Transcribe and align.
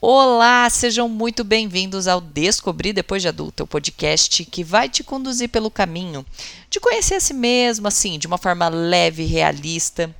Olá, 0.00 0.70
sejam 0.70 1.08
muito 1.08 1.42
bem-vindos 1.42 2.06
ao 2.06 2.20
Descobrir 2.20 2.92
Depois 2.92 3.20
de 3.20 3.26
Adulta, 3.26 3.64
o 3.64 3.66
podcast 3.66 4.44
que 4.44 4.62
vai 4.62 4.88
te 4.88 5.02
conduzir 5.02 5.48
pelo 5.48 5.72
caminho 5.72 6.24
de 6.70 6.78
conhecer 6.78 7.16
a 7.16 7.20
si 7.20 7.34
mesmo, 7.34 7.88
assim, 7.88 8.16
de 8.16 8.28
uma 8.28 8.38
forma 8.38 8.68
leve 8.68 9.24
e 9.24 9.26
realista, 9.26 10.14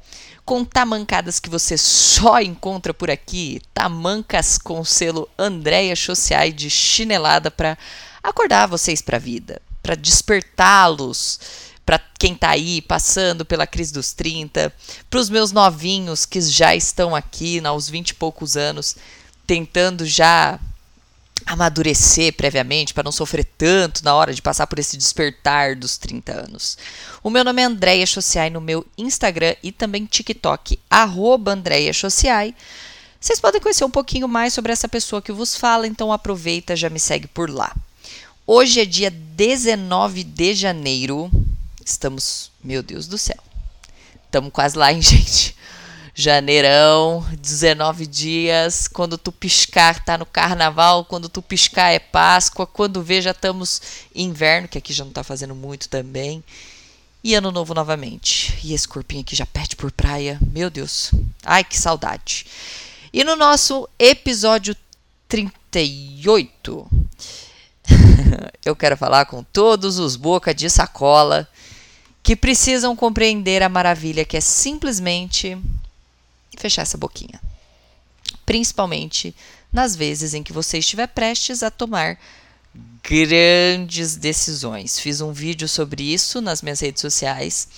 com 0.45 0.64
tamancadas 0.64 1.38
que 1.38 1.49
você 1.49 1.79
só 1.79 2.41
encontra 2.41 2.93
por 2.93 3.09
aqui, 3.09 3.62
tamancas 3.72 4.59
com 4.59 4.85
selo 4.85 5.29
Andréia 5.38 5.95
Chociai 5.95 6.51
de 6.51 6.69
chinelada 6.69 7.49
para 7.49 7.79
acordar 8.21 8.67
vocês 8.67 9.01
para 9.01 9.17
a 9.19 9.21
vida, 9.21 9.63
para 9.81 9.95
despertá-los 9.95 11.39
para 11.87 12.01
quem 12.19 12.35
está 12.35 12.51
aí 12.51 12.83
passando 12.83 13.47
pela 13.47 13.67
crise 13.67 13.95
dos 13.95 14.13
30, 14.13 14.71
para 15.09 15.21
os 15.21 15.31
meus 15.31 15.53
novinhos 15.53 16.27
que 16.27 16.39
já 16.39 16.77
estão 16.77 17.17
aqui 17.17 17.65
aos 17.65 17.89
20 17.89 18.11
e 18.11 18.15
poucos 18.15 18.59
anos 18.59 18.95
tentando 19.49 20.05
já 20.05 20.61
amadurecer 21.46 22.35
previamente 22.35 22.93
para 22.93 23.03
não 23.03 23.11
sofrer 23.11 23.46
tanto 23.57 24.05
na 24.05 24.14
hora 24.14 24.35
de 24.35 24.43
passar 24.43 24.67
por 24.67 24.79
esse 24.79 24.99
despertar 24.99 25.75
dos 25.75 25.96
30 25.96 26.32
anos. 26.45 26.77
O 27.22 27.31
meu 27.31 27.43
nome 27.43 27.63
é 27.63 27.64
Andréia 27.64 28.05
Chociai 28.05 28.50
no 28.50 28.61
meu 28.61 28.86
Instagram 28.99 29.57
e 29.63 29.72
também 29.72 30.05
TikTok, 30.05 30.79
arroba 30.91 31.53
Andréia 31.53 31.95
Chociai. 31.95 32.55
Vocês 33.19 33.41
podem 33.41 33.58
conhecer 33.58 33.84
um 33.84 33.91
pouquinho 33.91 34.28
mais 34.28 34.53
sobre 34.53 34.70
essa 34.70 34.86
pessoa 34.86 35.22
que 35.22 35.33
vos 35.33 35.56
fala, 35.56 35.86
então 35.86 36.12
aproveita, 36.12 36.77
já 36.77 36.91
me 36.91 37.00
segue 37.00 37.27
por 37.27 37.48
lá. 37.48 37.75
Hoje 38.47 38.80
é 38.80 38.84
dia 38.84 39.11
19 39.11 40.25
de 40.25 40.53
janeiro. 40.53 41.30
Estamos, 41.83 42.53
meu 42.62 42.83
Deus 42.83 43.06
do 43.06 43.17
céu. 43.17 43.42
Estamos 44.27 44.53
quase 44.53 44.77
lá, 44.77 44.92
hein, 44.92 45.00
gente? 45.03 45.56
Janeirão, 46.20 47.25
19 47.41 48.05
dias. 48.05 48.89
Quando 48.89 49.17
tu 49.17 49.31
piscar, 49.31 50.05
tá 50.05 50.19
no 50.19 50.27
carnaval. 50.27 51.05
Quando 51.05 51.28
tu 51.28 51.41
piscar, 51.41 51.92
é 51.92 52.00
Páscoa. 52.00 52.67
Quando 52.67 53.05
vê, 53.05 53.22
já 53.22 53.31
estamos 53.31 53.80
inverno, 54.12 54.66
que 54.66 54.77
aqui 54.77 54.92
já 54.92 55.05
não 55.05 55.12
tá 55.12 55.22
fazendo 55.22 55.55
muito 55.55 55.89
também. 55.89 56.42
E 57.22 57.36
ano 57.36 57.52
novo 57.52 57.72
novamente. 57.72 58.58
E 58.64 58.74
esse 58.74 58.89
corpinho 58.89 59.20
aqui 59.20 59.36
já 59.36 59.46
perde 59.46 59.77
por 59.77 59.92
praia. 59.92 60.41
Meu 60.50 60.69
Deus. 60.69 61.12
Ai, 61.44 61.62
que 61.62 61.78
saudade. 61.78 62.46
E 63.12 63.22
no 63.22 63.36
nosso 63.36 63.89
episódio 63.96 64.74
38, 65.28 66.91
eu 68.66 68.74
quero 68.74 68.96
falar 68.96 69.27
com 69.27 69.44
todos 69.44 70.00
os 70.00 70.16
boca 70.16 70.52
de 70.52 70.69
sacola 70.69 71.48
que 72.24 72.34
precisam 72.34 72.96
compreender 72.96 73.62
a 73.62 73.69
maravilha 73.69 74.24
que 74.24 74.36
é 74.36 74.41
simplesmente 74.41 75.56
fechar 76.61 76.83
essa 76.83 76.98
boquinha. 76.98 77.41
Principalmente 78.45 79.34
nas 79.73 79.95
vezes 79.95 80.34
em 80.34 80.42
que 80.42 80.53
você 80.53 80.78
estiver 80.78 81.06
prestes 81.09 81.62
a 81.62 81.70
tomar 81.70 82.19
grandes 83.03 84.17
decisões. 84.17 84.98
Fiz 84.98 85.20
um 85.20 85.33
vídeo 85.33 85.69
sobre 85.69 86.03
isso 86.03 86.41
nas 86.41 86.62
minhas 86.62 86.81
redes 86.81 87.01
sociais, 87.01 87.69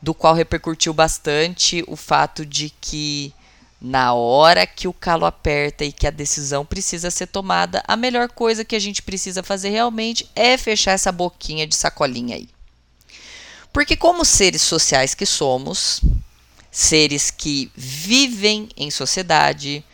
do 0.00 0.14
qual 0.14 0.34
repercutiu 0.34 0.94
bastante 0.94 1.84
o 1.86 1.96
fato 1.96 2.44
de 2.46 2.70
que 2.80 3.34
na 3.80 4.12
hora 4.12 4.66
que 4.66 4.86
o 4.86 4.92
calo 4.92 5.24
aperta 5.24 5.84
e 5.84 5.92
que 5.92 6.06
a 6.06 6.10
decisão 6.10 6.66
precisa 6.66 7.10
ser 7.10 7.26
tomada, 7.26 7.82
a 7.88 7.96
melhor 7.96 8.28
coisa 8.28 8.64
que 8.64 8.76
a 8.76 8.78
gente 8.78 9.02
precisa 9.02 9.42
fazer 9.42 9.70
realmente 9.70 10.28
é 10.36 10.58
fechar 10.58 10.92
essa 10.92 11.10
boquinha 11.10 11.66
de 11.66 11.74
sacolinha 11.74 12.36
aí. 12.36 12.48
Porque 13.72 13.96
como 13.96 14.24
seres 14.24 14.62
sociais 14.62 15.14
que 15.14 15.24
somos, 15.24 16.02
seres 16.70 17.30
que 17.30 17.70
vivem 17.74 18.68
em 18.76 18.90
sociedade. 18.90 19.84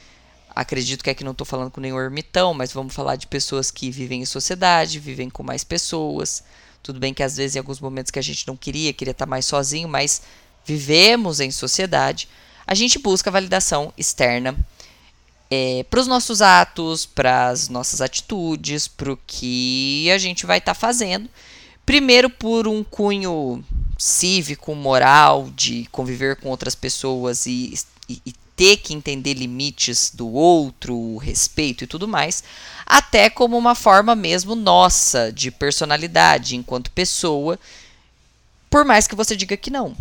Acredito 0.54 1.02
que 1.02 1.10
aqui 1.10 1.24
não 1.24 1.32
estou 1.32 1.46
falando 1.46 1.70
com 1.70 1.80
nenhum 1.80 1.98
ermitão, 1.98 2.54
mas 2.54 2.72
vamos 2.72 2.94
falar 2.94 3.16
de 3.16 3.26
pessoas 3.26 3.70
que 3.70 3.90
vivem 3.90 4.22
em 4.22 4.26
sociedade, 4.26 5.00
vivem 5.00 5.30
com 5.30 5.42
mais 5.42 5.64
pessoas. 5.64 6.42
Tudo 6.82 7.00
bem 7.00 7.12
que 7.12 7.22
às 7.22 7.36
vezes 7.36 7.56
em 7.56 7.58
alguns 7.58 7.80
momentos 7.80 8.10
que 8.10 8.18
a 8.18 8.22
gente 8.22 8.46
não 8.46 8.56
queria, 8.56 8.92
queria 8.92 9.12
estar 9.12 9.26
mais 9.26 9.44
sozinho, 9.44 9.88
mas 9.88 10.22
vivemos 10.64 11.40
em 11.40 11.50
sociedade. 11.50 12.28
A 12.66 12.74
gente 12.74 12.98
busca 12.98 13.30
validação 13.30 13.92
externa 13.96 14.56
é, 15.50 15.84
para 15.88 16.00
os 16.00 16.06
nossos 16.06 16.42
atos, 16.42 17.06
para 17.06 17.48
as 17.48 17.68
nossas 17.68 18.00
atitudes, 18.00 18.88
para 18.88 19.12
o 19.12 19.18
que 19.26 20.10
a 20.10 20.18
gente 20.18 20.44
vai 20.46 20.58
estar 20.58 20.74
tá 20.74 20.80
fazendo. 20.80 21.28
Primeiro, 21.86 22.28
por 22.28 22.66
um 22.66 22.82
cunho 22.82 23.64
cívico, 23.96 24.74
moral, 24.74 25.48
de 25.54 25.88
conviver 25.92 26.36
com 26.36 26.48
outras 26.48 26.74
pessoas 26.74 27.46
e, 27.46 27.74
e, 28.08 28.20
e 28.26 28.32
ter 28.56 28.78
que 28.78 28.92
entender 28.92 29.34
limites 29.34 30.10
do 30.12 30.28
outro, 30.28 31.16
respeito 31.18 31.84
e 31.84 31.86
tudo 31.86 32.08
mais, 32.08 32.42
até 32.84 33.30
como 33.30 33.56
uma 33.56 33.74
forma 33.74 34.16
mesmo 34.16 34.56
nossa 34.56 35.30
de 35.30 35.50
personalidade 35.50 36.56
enquanto 36.56 36.90
pessoa, 36.90 37.58
por 38.68 38.84
mais 38.84 39.06
que 39.06 39.14
você 39.14 39.36
diga 39.36 39.56
que 39.56 39.70
não. 39.70 39.94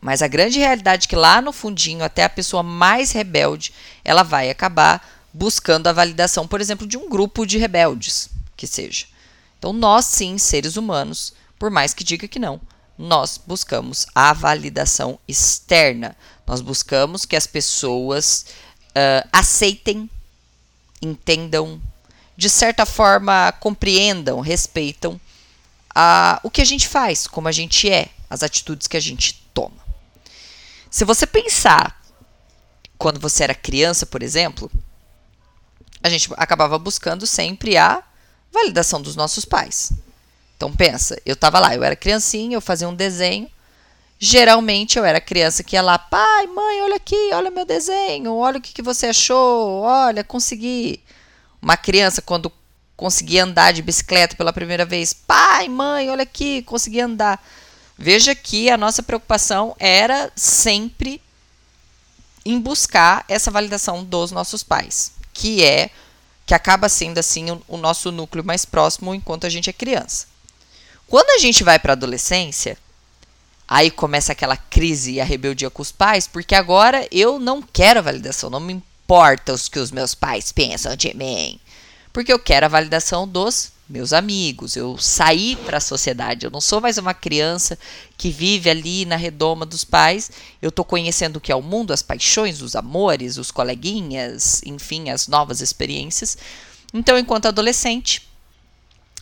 Mas 0.00 0.20
a 0.20 0.28
grande 0.28 0.58
realidade 0.58 1.06
é 1.06 1.08
que 1.08 1.16
lá 1.16 1.40
no 1.40 1.50
fundinho, 1.50 2.04
até 2.04 2.24
a 2.24 2.28
pessoa 2.28 2.62
mais 2.62 3.10
rebelde, 3.10 3.72
ela 4.04 4.22
vai 4.22 4.50
acabar 4.50 5.04
buscando 5.32 5.86
a 5.86 5.92
validação, 5.92 6.46
por 6.46 6.60
exemplo, 6.60 6.86
de 6.86 6.96
um 6.96 7.08
grupo 7.08 7.46
de 7.46 7.58
rebeldes, 7.58 8.28
que 8.56 8.66
seja. 8.66 9.06
Então, 9.64 9.72
nós 9.72 10.04
sim, 10.04 10.36
seres 10.36 10.76
humanos, 10.76 11.32
por 11.58 11.70
mais 11.70 11.94
que 11.94 12.04
diga 12.04 12.28
que 12.28 12.38
não. 12.38 12.60
Nós 12.98 13.40
buscamos 13.46 14.04
a 14.14 14.30
validação 14.34 15.18
externa. 15.26 16.14
Nós 16.46 16.60
buscamos 16.60 17.24
que 17.24 17.34
as 17.34 17.46
pessoas 17.46 18.44
uh, 18.90 19.26
aceitem, 19.32 20.10
entendam, 21.00 21.80
de 22.36 22.50
certa 22.50 22.84
forma 22.84 23.52
compreendam, 23.52 24.38
respeitam 24.40 25.18
o 26.42 26.50
que 26.50 26.60
a 26.60 26.66
gente 26.66 26.86
faz, 26.86 27.26
como 27.26 27.48
a 27.48 27.52
gente 27.52 27.90
é, 27.90 28.10
as 28.28 28.42
atitudes 28.42 28.86
que 28.86 28.98
a 28.98 29.00
gente 29.00 29.32
toma. 29.54 29.82
Se 30.90 31.06
você 31.06 31.26
pensar 31.26 32.02
quando 32.98 33.18
você 33.18 33.44
era 33.44 33.54
criança, 33.54 34.04
por 34.04 34.22
exemplo, 34.22 34.70
a 36.02 36.10
gente 36.10 36.28
acabava 36.36 36.78
buscando 36.78 37.26
sempre 37.26 37.78
a 37.78 38.02
validação 38.54 39.02
dos 39.02 39.16
nossos 39.16 39.44
pais. 39.44 39.92
Então 40.56 40.72
pensa, 40.72 41.20
eu 41.26 41.34
tava 41.34 41.58
lá, 41.58 41.74
eu 41.74 41.82
era 41.82 41.96
criancinha, 41.96 42.56
eu 42.56 42.60
fazia 42.60 42.88
um 42.88 42.94
desenho. 42.94 43.50
Geralmente 44.18 44.96
eu 44.96 45.04
era 45.04 45.20
criança 45.20 45.64
que 45.64 45.76
ia 45.76 45.82
lá, 45.82 45.98
pai, 45.98 46.46
mãe, 46.46 46.80
olha 46.82 46.96
aqui, 46.96 47.30
olha 47.34 47.50
meu 47.50 47.66
desenho, 47.66 48.34
olha 48.36 48.58
o 48.58 48.60
que, 48.60 48.72
que 48.72 48.80
você 48.80 49.06
achou, 49.08 49.80
olha, 49.80 50.22
consegui. 50.22 51.00
Uma 51.60 51.76
criança, 51.76 52.22
quando 52.22 52.52
conseguia 52.96 53.42
andar 53.44 53.72
de 53.72 53.82
bicicleta 53.82 54.36
pela 54.36 54.52
primeira 54.52 54.84
vez, 54.84 55.12
pai, 55.12 55.68
mãe, 55.68 56.08
olha 56.08 56.22
aqui, 56.22 56.62
consegui 56.62 57.00
andar. 57.00 57.44
Veja 57.98 58.34
que 58.34 58.70
a 58.70 58.76
nossa 58.76 59.02
preocupação 59.02 59.74
era 59.78 60.30
sempre 60.36 61.20
em 62.44 62.60
buscar 62.60 63.24
essa 63.28 63.50
validação 63.50 64.04
dos 64.04 64.30
nossos 64.30 64.62
pais, 64.62 65.12
que 65.32 65.64
é 65.64 65.90
que 66.46 66.54
acaba 66.54 66.88
sendo 66.88 67.18
assim 67.18 67.50
o, 67.50 67.62
o 67.68 67.76
nosso 67.76 68.12
núcleo 68.12 68.44
mais 68.44 68.64
próximo 68.64 69.14
enquanto 69.14 69.46
a 69.46 69.50
gente 69.50 69.70
é 69.70 69.72
criança. 69.72 70.26
Quando 71.06 71.30
a 71.30 71.38
gente 71.38 71.62
vai 71.62 71.78
para 71.78 71.92
a 71.92 71.94
adolescência, 71.94 72.78
aí 73.68 73.90
começa 73.90 74.32
aquela 74.32 74.56
crise 74.56 75.12
e 75.12 75.20
a 75.20 75.24
rebeldia 75.24 75.70
com 75.70 75.82
os 75.82 75.92
pais, 75.92 76.26
porque 76.26 76.54
agora 76.54 77.06
eu 77.10 77.38
não 77.38 77.62
quero 77.62 78.00
a 78.00 78.02
validação, 78.02 78.50
não 78.50 78.60
me 78.60 78.72
importa 78.72 79.52
os 79.52 79.68
que 79.68 79.78
os 79.78 79.90
meus 79.90 80.14
pais 80.14 80.50
pensam 80.52 80.96
de 80.96 81.14
mim. 81.14 81.60
Porque 82.12 82.32
eu 82.32 82.38
quero 82.38 82.66
a 82.66 82.68
validação 82.68 83.26
dos 83.26 83.72
meus 83.88 84.12
amigos. 84.12 84.76
Eu 84.76 84.96
saí 84.98 85.56
para 85.56 85.78
a 85.78 85.80
sociedade. 85.80 86.46
Eu 86.46 86.50
não 86.50 86.60
sou 86.60 86.80
mais 86.80 86.98
uma 86.98 87.14
criança 87.14 87.78
que 88.16 88.30
vive 88.30 88.70
ali 88.70 89.04
na 89.04 89.16
redoma 89.16 89.66
dos 89.66 89.84
pais. 89.84 90.30
Eu 90.60 90.70
estou 90.70 90.84
conhecendo 90.84 91.36
o 91.36 91.40
que 91.40 91.52
é 91.52 91.56
o 91.56 91.62
mundo, 91.62 91.92
as 91.92 92.02
paixões, 92.02 92.62
os 92.62 92.74
amores, 92.74 93.36
os 93.36 93.50
coleguinhas, 93.50 94.62
enfim, 94.64 95.10
as 95.10 95.28
novas 95.28 95.60
experiências. 95.60 96.36
Então, 96.92 97.18
enquanto 97.18 97.46
adolescente, 97.46 98.28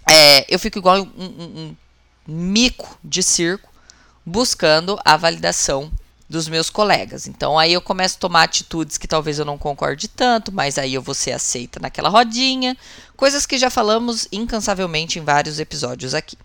é, 0.09 0.53
eu 0.53 0.59
fico 0.59 0.79
igual 0.79 1.03
um, 1.03 1.25
um, 1.25 1.77
um 2.29 2.35
mico 2.35 2.99
de 3.03 3.23
circo 3.23 3.73
buscando 4.25 4.99
a 5.05 5.17
validação 5.17 5.91
dos 6.33 6.49
meus 6.49 6.71
colegas. 6.71 7.29
Então 7.29 7.59
aí 7.59 7.75
eu 7.75 7.81
começo 7.81 8.17
a 8.17 8.21
tomar 8.21 8.43
atitudes 8.45 8.97
que 8.97 9.07
talvez 9.07 9.39
eu 9.39 9.45
não 9.45 9.59
concorde 9.59 10.09
tanto, 10.09 10.51
mas 10.51 10.79
aí 10.79 10.95
eu 10.95 11.03
vou 11.03 11.15
ser 11.15 11.33
aceita 11.33 11.79
naquela 11.79 12.09
rodinha, 12.09 12.77
coisas 13.17 13.45
que 13.45 13.59
já 13.59 13.71
falamos 13.71 14.27
incansavelmente 14.33 15.19
em 15.19 15.23
vários 15.23 15.61
episódios 15.61 16.15
aqui. 16.15 16.37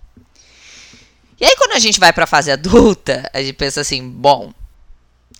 E 1.39 1.45
aí 1.45 1.55
quando 1.55 1.71
a 1.71 1.79
gente 1.79 1.99
vai 1.99 2.11
para 2.11 2.25
a 2.25 2.27
fase 2.27 2.51
adulta, 2.51 3.27
a 3.33 3.41
gente 3.41 3.53
pensa 3.53 3.81
assim, 3.81 4.07
bom, 4.07 4.53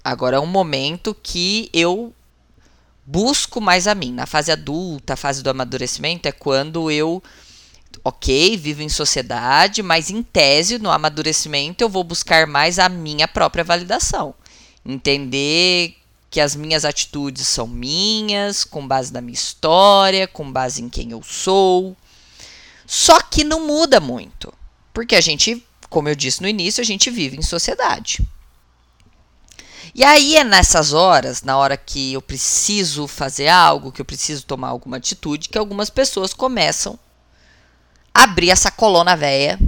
agora 0.04 0.38
é 0.38 0.40
um 0.40 0.46
momento 0.48 1.14
que 1.22 1.70
eu 1.74 2.14
busco 3.06 3.60
mais 3.60 3.86
a 3.86 3.94
mim. 3.94 4.14
Na 4.14 4.26
fase 4.26 4.52
adulta, 4.52 5.14
a 5.14 5.18
fase 5.18 5.44
do 5.44 5.50
amadurecimento 5.50 6.28
é 6.28 6.32
quando 6.32 6.90
eu 6.90 7.22
ok, 8.04 8.58
vivo 8.58 8.82
em 8.82 8.90
sociedade, 8.90 9.82
mas 9.82 10.10
em 10.10 10.24
tese, 10.24 10.80
no 10.80 10.92
amadurecimento, 10.92 11.84
eu 11.84 11.90
vou 11.90 12.04
buscar 12.04 12.48
mais 12.48 12.80
a 12.80 12.90
minha 12.90 13.28
própria 13.28 13.64
validação. 13.64 14.34
Entender 14.86 15.96
que 16.30 16.40
as 16.40 16.56
minhas 16.56 16.86
atitudes 16.86 17.48
são 17.48 17.68
minhas, 17.68 18.64
com 18.64 18.88
base 18.88 19.12
na 19.14 19.22
minha 19.22 19.34
história, 19.34 20.28
com 20.28 20.52
base 20.52 20.82
em 20.82 20.90
quem 20.90 21.12
eu 21.12 21.24
sou. 21.24 21.96
Só 22.86 23.20
que 23.22 23.44
não 23.44 23.66
muda 23.66 24.00
muito, 24.00 24.54
porque 24.94 25.16
a 25.16 25.22
gente, 25.22 25.66
como 25.90 26.10
eu 26.10 26.16
disse 26.16 26.42
no 26.42 26.48
início, 26.48 26.82
a 26.82 26.86
gente 26.86 27.10
vive 27.10 27.38
em 27.38 27.42
sociedade. 27.42 28.20
E 29.96 30.04
aí 30.04 30.36
é 30.36 30.44
nessas 30.44 30.94
horas, 30.94 31.42
na 31.42 31.58
hora 31.58 31.76
que 31.76 32.14
eu 32.14 32.22
preciso 32.22 33.08
fazer 33.08 33.48
algo, 33.48 33.92
que 33.92 34.00
eu 34.00 34.06
preciso 34.06 34.46
tomar 34.46 34.68
alguma 34.68 34.98
atitude, 34.98 35.50
que 35.50 35.58
algumas 35.58 35.90
pessoas 35.90 36.34
começam 36.34 37.00
abrir 38.18 38.50
essa 38.50 38.72
coluna 38.72 39.16
velha 39.16 39.60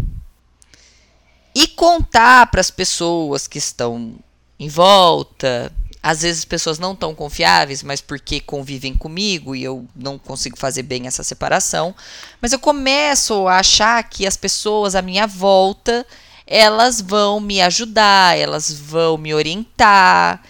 e 1.53 1.67
contar 1.67 2.47
para 2.47 2.59
as 2.59 2.71
pessoas 2.71 3.47
que 3.47 3.59
estão 3.59 4.15
em 4.59 4.67
volta. 4.67 5.71
Às 6.01 6.23
vezes 6.23 6.45
pessoas 6.45 6.79
não 6.79 6.95
tão 6.95 7.13
confiáveis, 7.13 7.83
mas 7.83 8.01
porque 8.01 8.39
convivem 8.39 8.95
comigo 8.95 9.55
e 9.55 9.63
eu 9.63 9.85
não 9.95 10.17
consigo 10.17 10.57
fazer 10.57 10.81
bem 10.81 11.05
essa 11.05 11.23
separação. 11.23 11.93
Mas 12.41 12.51
eu 12.51 12.57
começo 12.57 13.47
a 13.47 13.59
achar 13.59 14.01
que 14.03 14.25
as 14.25 14.35
pessoas 14.35 14.95
à 14.95 15.01
minha 15.01 15.27
volta 15.27 16.05
elas 16.47 16.99
vão 16.99 17.39
me 17.39 17.61
ajudar, 17.61 18.35
elas 18.35 18.71
vão 18.71 19.15
me 19.15 19.31
orientar. 19.31 20.41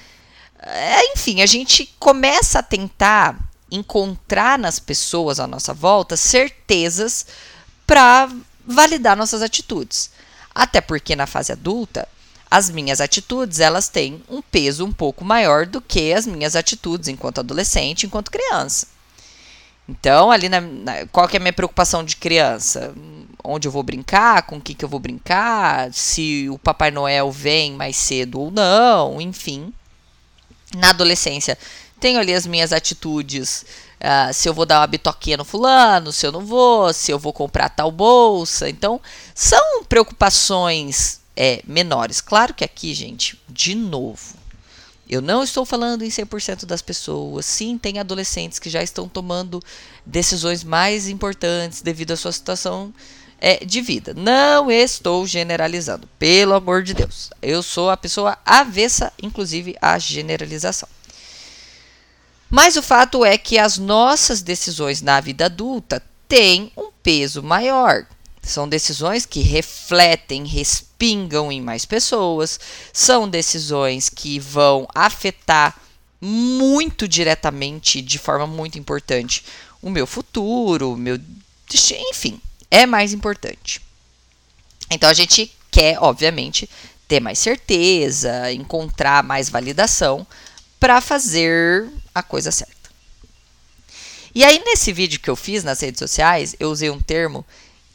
É, 0.62 1.12
enfim, 1.12 1.42
a 1.42 1.46
gente 1.46 1.94
começa 2.00 2.60
a 2.60 2.64
tentar 2.64 3.38
encontrar 3.70 4.58
nas 4.58 4.80
pessoas 4.80 5.40
à 5.40 5.46
nossa 5.46 5.74
volta 5.74 6.16
certezas 6.16 7.26
para 7.90 8.30
validar 8.68 9.18
nossas 9.18 9.42
atitudes. 9.42 10.12
Até 10.54 10.80
porque 10.80 11.16
na 11.16 11.26
fase 11.26 11.52
adulta, 11.52 12.08
as 12.52 12.70
minhas 12.70 13.02
atitudes 13.02 13.60
elas 13.60 13.90
têm 13.90 14.24
um 14.30 14.44
peso 14.44 14.86
um 14.86 14.92
pouco 14.92 15.26
maior 15.26 15.66
do 15.66 15.82
que 15.82 16.14
as 16.14 16.28
minhas 16.28 16.56
atitudes 16.56 17.08
enquanto 17.08 17.40
adolescente, 17.40 18.06
enquanto 18.06 18.30
criança. 18.30 18.86
Então, 19.88 20.30
ali 20.30 20.50
na, 20.50 20.62
na, 20.62 21.08
qual 21.08 21.28
que 21.28 21.36
é 21.36 21.40
a 21.40 21.42
minha 21.42 21.52
preocupação 21.52 22.04
de 22.04 22.16
criança? 22.16 22.94
Onde 23.44 23.68
eu 23.68 23.72
vou 23.72 23.82
brincar, 23.82 24.44
com 24.44 24.58
o 24.58 24.62
que, 24.62 24.76
que 24.76 24.86
eu 24.86 24.90
vou 24.90 25.00
brincar, 25.00 25.92
se 25.92 26.48
o 26.52 26.60
Papai 26.60 26.92
Noel 26.92 27.32
vem 27.32 27.72
mais 27.72 27.98
cedo 27.98 28.40
ou 28.40 28.52
não, 28.52 29.20
enfim. 29.20 29.74
Na 30.76 30.92
adolescência, 30.92 31.58
tenho 32.00 32.20
ali 32.20 32.34
as 32.34 32.48
minhas 32.48 32.74
atitudes, 32.74 33.66
uh, 34.00 34.34
se 34.34 34.48
eu 34.48 34.54
vou 34.54 34.66
dar 34.66 34.80
uma 34.80 34.88
bitoquinha 34.88 35.38
no 35.38 35.46
fulano, 35.46 36.12
se 36.12 36.26
eu 36.26 36.32
não 36.32 36.46
vou, 36.46 36.92
se 36.94 37.12
eu 37.12 37.20
vou 37.20 37.34
comprar 37.34 37.70
tal 37.70 37.92
bolsa. 37.92 38.70
Então, 38.70 39.00
são 39.36 39.84
preocupações 39.84 41.20
é, 41.36 41.62
menores. 41.66 42.22
Claro 42.22 42.54
que 42.54 42.64
aqui, 42.64 42.94
gente, 42.94 43.40
de 43.48 43.76
novo, 43.76 44.36
eu 45.10 45.22
não 45.22 45.42
estou 45.44 45.66
falando 45.66 46.04
em 46.04 46.10
100% 46.10 46.66
das 46.66 46.82
pessoas. 46.82 47.46
Sim, 47.46 47.78
tem 47.78 47.98
adolescentes 47.98 48.60
que 48.60 48.70
já 48.70 48.84
estão 48.84 49.08
tomando 49.08 49.62
decisões 50.06 50.64
mais 50.64 51.08
importantes 51.08 51.82
devido 51.82 52.12
à 52.12 52.18
sua 52.18 52.32
situação 52.32 52.94
é, 53.42 53.66
de 53.66 53.82
vida. 53.82 54.14
Não 54.14 54.70
estou 54.70 55.26
generalizando, 55.26 56.08
pelo 56.20 56.54
amor 56.54 56.84
de 56.84 56.94
Deus. 56.94 57.30
Eu 57.42 57.64
sou 57.64 57.90
a 57.90 57.98
pessoa 57.98 58.38
avessa, 58.46 59.12
inclusive, 59.22 59.76
à 59.82 59.98
generalização. 59.98 60.88
Mas 62.50 62.76
o 62.76 62.82
fato 62.82 63.24
é 63.24 63.38
que 63.38 63.58
as 63.58 63.78
nossas 63.78 64.42
decisões 64.42 65.02
na 65.02 65.22
vida 65.22 65.46
adulta 65.46 66.02
têm 66.28 66.72
um 66.76 66.92
peso 67.04 67.44
maior. 67.44 68.06
São 68.42 68.68
decisões 68.68 69.26
que 69.26 69.42
refletem, 69.42 70.46
respingam 70.46 71.52
em 71.52 71.62
mais 71.62 71.86
pessoas, 71.86 72.60
são 72.92 73.30
decisões 73.30 74.10
que 74.10 74.40
vão 74.40 74.88
afetar 74.96 75.80
muito 76.20 77.08
diretamente, 77.08 78.02
de 78.02 78.18
forma 78.18 78.48
muito 78.48 78.80
importante, 78.80 79.44
o 79.82 79.90
meu 79.90 80.08
futuro, 80.08 80.94
o 80.94 80.98
meu. 80.98 81.20
Enfim, 82.10 82.42
é 82.72 82.86
mais 82.86 83.14
importante. 83.14 83.82
Então 84.90 85.10
a 85.10 85.14
gente 85.14 85.52
quer, 85.72 85.98
obviamente, 86.02 86.70
ter 87.08 87.20
mais 87.20 87.40
certeza, 87.40 88.52
encontrar 88.52 89.24
mais 89.24 89.50
validação 89.50 90.26
para 90.80 91.02
fazer 91.02 91.88
a 92.14 92.24
coisa 92.24 92.52
certa. 92.52 92.90
E 94.34 94.44
aí, 94.44 94.62
nesse 94.66 94.94
vídeo 94.94 95.20
que 95.20 95.30
eu 95.30 95.36
fiz 95.36 95.64
nas 95.64 95.82
redes 95.82 96.00
sociais, 96.00 96.56
eu 96.60 96.70
usei 96.70 96.90
um 96.90 97.02
termo 97.02 97.46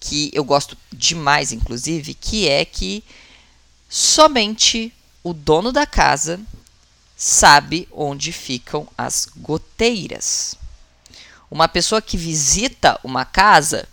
que 0.00 0.30
eu 0.34 0.44
gosto 0.44 0.76
demais, 0.92 1.52
inclusive, 1.52 2.12
que 2.12 2.48
é 2.48 2.64
que 2.64 3.02
somente 3.88 4.92
o 5.22 5.32
dono 5.32 5.72
da 5.72 5.86
casa 5.86 6.40
sabe 7.16 7.88
onde 7.92 8.32
ficam 8.32 8.86
as 8.98 9.28
goteiras. 9.36 10.56
Uma 11.50 11.68
pessoa 11.68 12.02
que 12.02 12.16
visita 12.16 12.98
uma 13.04 13.24
casa, 13.24 13.88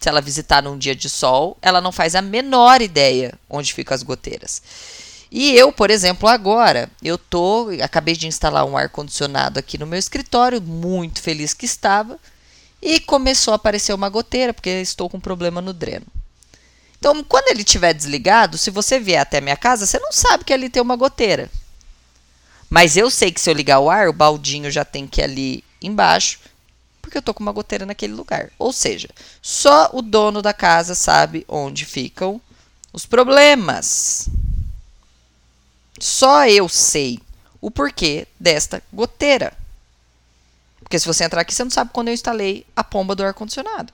se 0.00 0.08
ela 0.08 0.20
visitar 0.20 0.62
num 0.62 0.78
dia 0.78 0.96
de 0.96 1.08
sol, 1.08 1.56
ela 1.62 1.80
não 1.80 1.92
faz 1.92 2.14
a 2.14 2.22
menor 2.22 2.80
ideia 2.80 3.38
onde 3.48 3.74
ficam 3.74 3.94
as 3.94 4.02
goteiras. 4.02 4.62
E 5.34 5.56
eu, 5.56 5.72
por 5.72 5.90
exemplo, 5.90 6.28
agora, 6.28 6.90
eu 7.02 7.16
tô, 7.16 7.70
acabei 7.82 8.14
de 8.14 8.26
instalar 8.26 8.66
um 8.66 8.76
ar 8.76 8.90
condicionado 8.90 9.58
aqui 9.58 9.78
no 9.78 9.86
meu 9.86 9.98
escritório, 9.98 10.60
muito 10.60 11.22
feliz 11.22 11.54
que 11.54 11.64
estava 11.64 12.18
e 12.82 13.00
começou 13.00 13.52
a 13.52 13.54
aparecer 13.54 13.94
uma 13.94 14.10
goteira, 14.10 14.52
porque 14.52 14.68
estou 14.68 15.08
com 15.08 15.18
problema 15.18 15.62
no 15.62 15.72
dreno. 15.72 16.04
Então, 16.98 17.24
quando 17.24 17.48
ele 17.48 17.62
estiver 17.62 17.94
desligado, 17.94 18.58
se 18.58 18.70
você 18.70 19.00
vier 19.00 19.22
até 19.22 19.40
minha 19.40 19.56
casa, 19.56 19.86
você 19.86 19.98
não 19.98 20.12
sabe 20.12 20.44
que 20.44 20.52
ali 20.52 20.68
tem 20.68 20.82
uma 20.82 20.96
goteira. 20.96 21.48
Mas 22.68 22.98
eu 22.98 23.10
sei 23.10 23.32
que 23.32 23.40
se 23.40 23.48
eu 23.48 23.54
ligar 23.54 23.78
o 23.78 23.88
ar, 23.88 24.10
o 24.10 24.12
baldinho 24.12 24.70
já 24.70 24.84
tem 24.84 25.06
que 25.06 25.22
ir 25.22 25.24
ali 25.24 25.64
embaixo, 25.80 26.40
porque 27.00 27.16
eu 27.16 27.20
estou 27.20 27.32
com 27.32 27.42
uma 27.42 27.52
goteira 27.52 27.86
naquele 27.86 28.12
lugar. 28.12 28.50
Ou 28.58 28.70
seja, 28.70 29.08
só 29.40 29.88
o 29.94 30.02
dono 30.02 30.42
da 30.42 30.52
casa 30.52 30.94
sabe 30.94 31.42
onde 31.48 31.86
ficam 31.86 32.38
os 32.92 33.06
problemas. 33.06 34.28
Só 36.02 36.48
eu 36.48 36.68
sei 36.68 37.20
o 37.60 37.70
porquê 37.70 38.26
desta 38.40 38.82
goteira. 38.92 39.56
Porque 40.80 40.98
se 40.98 41.06
você 41.06 41.22
entrar 41.22 41.42
aqui, 41.42 41.54
você 41.54 41.62
não 41.62 41.70
sabe 41.70 41.92
quando 41.92 42.08
eu 42.08 42.14
instalei 42.14 42.66
a 42.74 42.82
pomba 42.82 43.14
do 43.14 43.22
ar-condicionado. 43.22 43.92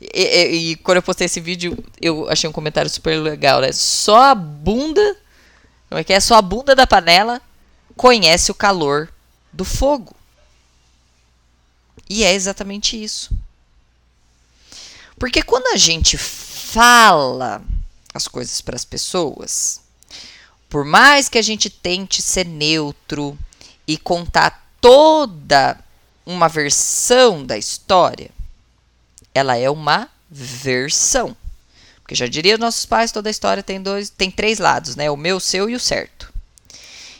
E, 0.00 0.08
e, 0.12 0.70
e, 0.70 0.76
quando 0.76 0.98
eu 0.98 1.02
postei 1.02 1.24
esse 1.24 1.40
vídeo, 1.40 1.76
eu 2.00 2.30
achei 2.30 2.48
um 2.48 2.52
comentário 2.52 2.88
super 2.88 3.16
legal, 3.16 3.60
né? 3.60 3.72
Só 3.72 4.26
a 4.26 4.36
bunda. 4.36 5.16
Como 5.88 6.00
é 6.00 6.04
que 6.04 6.12
é? 6.12 6.20
Só 6.20 6.36
a 6.36 6.42
bunda 6.42 6.76
da 6.76 6.86
panela 6.86 7.42
conhece 7.96 8.52
o 8.52 8.54
calor 8.54 9.12
do 9.52 9.64
fogo. 9.64 10.14
E 12.08 12.22
é 12.22 12.32
exatamente 12.32 13.02
isso. 13.02 13.36
Porque 15.18 15.42
quando 15.42 15.74
a 15.74 15.76
gente 15.76 16.16
fala 16.16 17.60
as 18.14 18.28
coisas 18.28 18.60
para 18.60 18.76
as 18.76 18.84
pessoas, 18.84 19.82
por 20.74 20.84
mais 20.84 21.28
que 21.28 21.38
a 21.38 21.42
gente 21.42 21.70
tente 21.70 22.20
ser 22.20 22.44
neutro 22.44 23.38
e 23.86 23.96
contar 23.96 24.68
toda 24.80 25.78
uma 26.26 26.48
versão 26.48 27.46
da 27.46 27.56
história, 27.56 28.28
ela 29.32 29.56
é 29.56 29.70
uma 29.70 30.10
versão. 30.28 31.36
Porque 32.02 32.16
já 32.16 32.26
diria 32.26 32.58
nossos 32.58 32.84
pais, 32.84 33.12
toda 33.12 33.28
a 33.28 33.30
história 33.30 33.62
tem 33.62 33.80
dois, 33.80 34.10
tem 34.10 34.32
três 34.32 34.58
lados, 34.58 34.96
né? 34.96 35.08
O 35.08 35.16
meu, 35.16 35.36
o 35.36 35.40
seu 35.40 35.70
e 35.70 35.76
o 35.76 35.80
certo. 35.80 36.34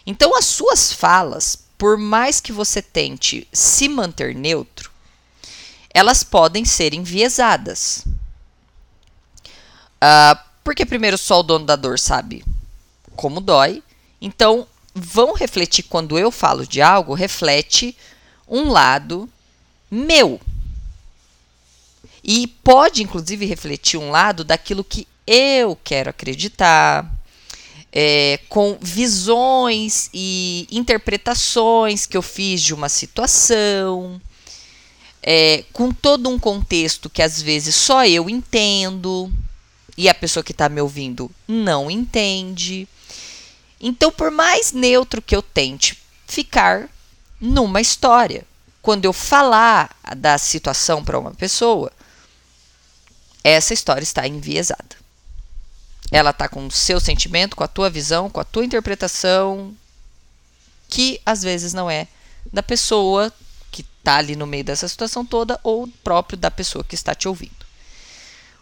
Então 0.05 0.37
as 0.37 0.47
suas 0.47 0.93
falas, 0.93 1.57
por 1.79 1.97
mais 1.97 2.41
que 2.41 2.51
você 2.51 2.83
tente 2.83 3.47
se 3.53 3.89
manter 3.89 4.35
neutro, 4.35 4.91
elas 5.91 6.25
podem 6.25 6.65
ser 6.65 6.93
enviesadas. 6.93 8.03
Uh, 10.03 10.37
porque 10.65 10.85
primeiro 10.85 11.17
só 11.17 11.39
o 11.39 11.45
dono 11.45 11.65
da 11.65 11.77
dor 11.77 12.01
sabe 12.01 12.45
como 13.15 13.41
dói. 13.41 13.83
Então 14.21 14.67
vão 14.95 15.35
refletir 15.35 15.85
quando 15.85 16.19
eu 16.19 16.31
falo 16.31 16.67
de 16.67 16.81
algo, 16.81 17.15
reflete 17.15 17.97
um 18.49 18.69
lado 18.69 19.29
meu. 19.91 20.41
E 22.23 22.47
pode, 22.47 23.03
inclusive, 23.03 23.45
refletir 23.45 23.99
um 23.99 24.11
lado 24.11 24.45
daquilo 24.45 24.83
que 24.83 25.07
eu 25.27 25.79
quero 25.83 26.11
acreditar, 26.11 27.11
é, 27.93 28.41
com 28.49 28.77
visões 28.81 30.11
e 30.13 30.67
interpretações 30.71 32.07
que 32.07 32.17
eu 32.17 32.23
fiz 32.23 32.63
de 32.63 32.75
uma 32.75 32.89
situação, 32.89 34.21
é, 35.23 35.65
com 35.73 35.93
todo 35.93 36.29
um 36.29 36.39
contexto 36.39 37.09
que 37.09 37.23
às 37.23 37.41
vezes 37.41 37.75
só 37.75 38.05
eu 38.05 38.29
entendo 38.29 39.33
e 39.97 40.09
a 40.09 40.15
pessoa 40.15 40.43
que 40.43 40.53
está 40.53 40.69
me 40.69 40.81
ouvindo 40.81 41.31
não 41.47 41.91
entende. 41.91 42.89
Então, 43.87 44.11
por 44.11 44.31
mais 44.31 44.73
neutro 44.73 45.21
que 45.21 45.37
eu 45.37 45.43
tente 45.43 46.03
ficar 46.27 46.89
numa 47.39 47.83
história, 47.83 48.47
quando 48.81 49.05
eu 49.05 49.13
falar 49.13 49.95
da 50.17 50.39
situação 50.39 51.05
para 51.05 51.19
uma 51.19 51.33
pessoa, 51.33 51.93
essa 53.45 53.75
história 53.75 54.03
está 54.03 54.27
enviesada. 54.27 54.97
Ela 56.11 56.31
está 56.31 56.49
com 56.49 56.67
o 56.67 56.71
seu 56.71 56.99
sentimento, 56.99 57.55
com 57.55 57.63
a 57.63 57.69
tua 57.69 57.91
visão, 57.91 58.31
com 58.31 58.41
a 58.41 58.45
tua 58.45 58.65
interpretação. 58.65 59.77
que 60.89 61.21
às 61.27 61.43
vezes 61.43 61.75
não 61.75 61.91
é 61.91 62.09
da 62.51 62.63
pessoa 62.63 63.31
que 63.71 63.83
está 63.83 64.17
ali 64.17 64.35
no 64.35 64.47
meio 64.47 64.65
dessa 64.65 64.89
situação 64.89 65.27
toda 65.27 65.61
ou 65.63 65.87
próprio 66.03 66.39
da 66.39 66.51
pessoa 66.51 66.83
que 66.85 66.95
está 66.95 67.15
te 67.15 67.29
ouvindo. 67.29 67.67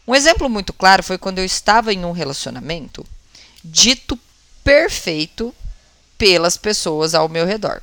Um 0.04 0.16
exemplo 0.16 0.50
muito 0.50 0.72
claro 0.72 1.04
foi 1.04 1.16
quando 1.16 1.38
eu 1.38 1.44
estava 1.44 1.92
em 1.92 2.04
um 2.04 2.10
relacionamento 2.10 3.06
dito 3.62 4.18
perfeito 4.62 5.54
pelas 6.16 6.56
pessoas 6.56 7.14
ao 7.14 7.28
meu 7.28 7.44
redor. 7.46 7.82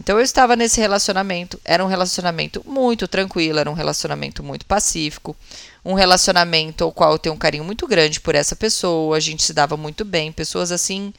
Então 0.00 0.16
eu 0.16 0.22
estava 0.22 0.54
nesse 0.54 0.80
relacionamento, 0.80 1.60
era 1.64 1.84
um 1.84 1.88
relacionamento 1.88 2.62
muito 2.64 3.08
tranquilo, 3.08 3.58
era 3.58 3.70
um 3.70 3.74
relacionamento 3.74 4.44
muito 4.44 4.64
pacífico, 4.64 5.36
um 5.84 5.94
relacionamento 5.94 6.84
ao 6.84 6.92
qual 6.92 7.12
eu 7.12 7.18
tenho 7.18 7.34
um 7.34 7.38
carinho 7.38 7.64
muito 7.64 7.86
grande 7.86 8.20
por 8.20 8.34
essa 8.36 8.54
pessoa, 8.54 9.16
a 9.16 9.20
gente 9.20 9.42
se 9.42 9.52
dava 9.52 9.76
muito 9.76 10.04
bem, 10.04 10.30
pessoas 10.30 10.70
assim, 10.70 11.12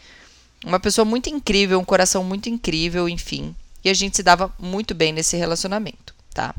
uma 0.66 0.80
pessoa 0.80 1.04
muito 1.04 1.30
incrível, 1.30 1.78
um 1.78 1.84
coração 1.84 2.24
muito 2.24 2.48
incrível, 2.48 3.10
enfim, 3.10 3.54
e 3.84 3.90
a 3.90 3.94
gente 3.94 4.16
se 4.16 4.24
dava 4.24 4.54
muito 4.58 4.96
bem 4.96 5.12
nesse 5.12 5.36
relacionamento, 5.36 6.16
tá? 6.34 6.56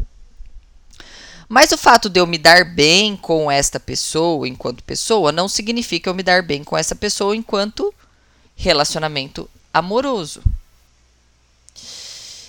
Mas 1.49 1.73
o 1.73 1.79
fato 1.79 2.09
de 2.09 2.21
eu 2.21 2.27
me 2.27 2.39
dar 2.39 2.65
bem 2.65 3.17
com 3.17 3.51
esta 3.51 3.81
pessoa 3.81 4.47
enquanto 4.47 4.85
pessoa 4.85 5.33
não 5.33 5.49
significa 5.49 6.09
eu 6.09 6.15
me 6.15 6.23
dar 6.23 6.43
bem 6.43 6.63
com 6.63 6.77
essa 6.79 6.95
pessoa 6.95 7.35
enquanto 7.35 7.93
relacionamento 8.61 9.49
amoroso. 9.73 10.43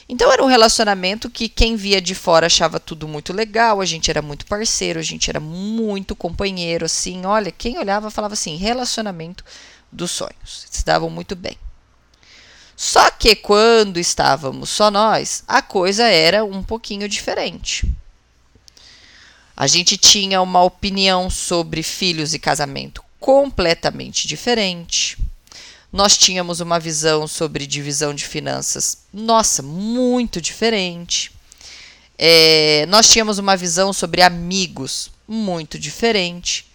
Então 0.10 0.30
era 0.30 0.44
um 0.44 0.48
relacionamento 0.48 1.30
que 1.30 1.48
quem 1.48 1.78
via 1.78 2.02
de 2.02 2.14
fora 2.14 2.48
achava 2.48 2.82
tudo 2.82 3.08
muito 3.08 3.32
legal, 3.32 3.80
a 3.80 3.86
gente 3.86 4.12
era 4.12 4.22
muito 4.22 4.46
parceiro, 4.46 5.00
a 5.00 5.02
gente 5.02 5.30
era 5.30 5.40
muito 5.40 6.14
companheiro, 6.14 6.86
assim, 6.86 7.26
olha, 7.26 7.50
quem 7.50 7.78
olhava 7.78 8.12
falava 8.12 8.34
assim, 8.34 8.58
relacionamento 8.58 9.46
dos 9.90 10.12
sonhos. 10.12 10.68
Se 10.70 10.84
davam 10.84 11.10
muito 11.10 11.34
bem. 11.34 11.58
Só 12.76 13.10
que 13.10 13.34
quando 13.34 13.98
estávamos 13.98 14.70
só 14.70 14.92
nós, 14.92 15.46
a 15.48 15.62
coisa 15.62 16.04
era 16.04 16.44
um 16.44 16.62
pouquinho 16.62 17.08
diferente. 17.08 17.90
A 19.56 19.66
gente 19.66 19.96
tinha 19.98 20.42
uma 20.42 20.62
opinião 20.62 21.30
sobre 21.30 21.82
filhos 21.82 22.34
e 22.34 22.40
casamento 22.40 23.02
completamente 23.18 24.28
diferente 24.28 25.18
nós 25.92 26.18
tínhamos 26.18 26.60
uma 26.62 26.80
visão 26.80 27.28
sobre 27.28 27.68
divisão 27.68 28.14
de 28.14 28.26
finanças, 28.26 29.00
nossa, 29.14 29.62
muito 29.62 30.40
diferente. 30.40 31.32
É, 32.18 32.86
nós 32.88 33.10
tínhamos 33.10 33.40
uma 33.40 33.58
visão 33.58 33.92
sobre 33.92 34.22
amigos 34.22 35.12
muito 35.28 35.78
diferente. 35.78 36.66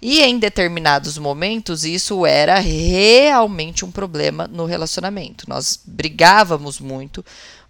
E 0.00 0.20
em 0.20 0.38
determinados 0.38 1.16
momentos 1.16 1.84
isso 1.84 2.26
era 2.26 2.58
realmente 2.58 3.84
um 3.84 3.90
problema 3.90 4.46
no 4.46 4.66
relacionamento. 4.66 5.48
Nós 5.48 5.80
brigávamos 5.82 6.78
muito 6.78 7.24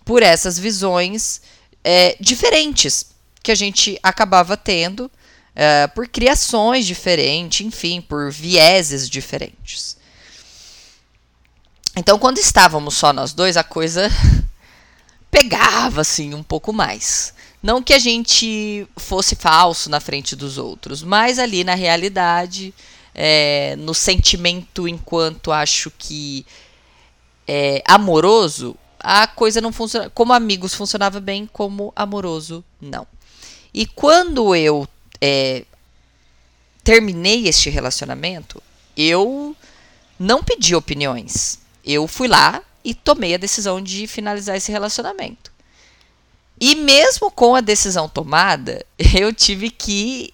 por 0.05 0.23
essas 0.23 0.59
visões 0.59 1.41
é, 1.85 2.17
diferentes 2.21 3.07
que 3.43 3.53
a 3.53 3.55
gente 3.55 3.99
acabava 4.03 4.57
tendo, 4.57 5.11
é, 5.55 5.87
por 5.87 6.09
criações 6.09 6.87
diferentes, 6.87 7.65
enfim, 7.65 8.01
por 8.01 8.33
vieses 8.33 9.09
diferentes. 9.09 9.97
Então, 11.97 12.19
quando 12.19 12.39
estávamos 12.39 12.95
só 12.95 13.13
nós 13.13 13.33
dois, 13.33 13.57
a 13.57 13.63
coisa 13.63 14.11
pegava 15.31 16.01
assim 16.01 16.35
um 16.35 16.43
pouco 16.43 16.73
mais. 16.73 17.33
Não 17.63 17.83
que 17.83 17.95
a 17.95 17.99
gente 17.99 18.87
fosse 18.97 19.37
falso 19.37 19.89
na 19.89 20.01
frente 20.01 20.35
dos 20.35 20.59
outros, 20.59 21.03
mas 21.03 21.39
ali 21.39 21.63
na 21.65 21.75
realidade, 21.75 22.75
é, 23.15 23.77
no 23.79 23.95
sentimento 23.95 24.89
enquanto 24.89 25.53
acho 25.53 25.91
que 25.97 26.45
é, 27.47 27.83
amoroso, 27.87 28.77
a 28.99 29.27
coisa 29.27 29.61
não 29.61 29.73
funciona. 29.73 30.11
Como 30.11 30.33
amigos 30.33 30.75
funcionava 30.75 31.21
bem, 31.21 31.49
como 31.53 31.93
amoroso 31.95 32.65
não. 32.81 33.07
E 33.73 33.87
quando 33.87 34.55
eu 34.55 34.87
é, 35.21 35.65
terminei 36.83 37.47
este 37.47 37.71
relacionamento, 37.71 38.63
eu 38.97 39.57
não 40.19 40.43
pedi 40.43 40.75
opiniões 40.75 41.64
eu 41.85 42.09
fui 42.09 42.29
lá 42.29 42.63
e 42.85 42.95
tomei 42.95 43.35
a 43.35 43.39
decisão 43.39 43.81
de 43.81 44.07
finalizar 44.07 44.57
esse 44.57 44.71
relacionamento. 44.71 45.53
E 46.61 46.75
mesmo 46.77 47.31
com 47.31 47.55
a 47.55 47.61
decisão 47.61 48.09
tomada, 48.09 48.85
eu 49.19 49.33
tive 49.33 49.71
que 49.71 50.33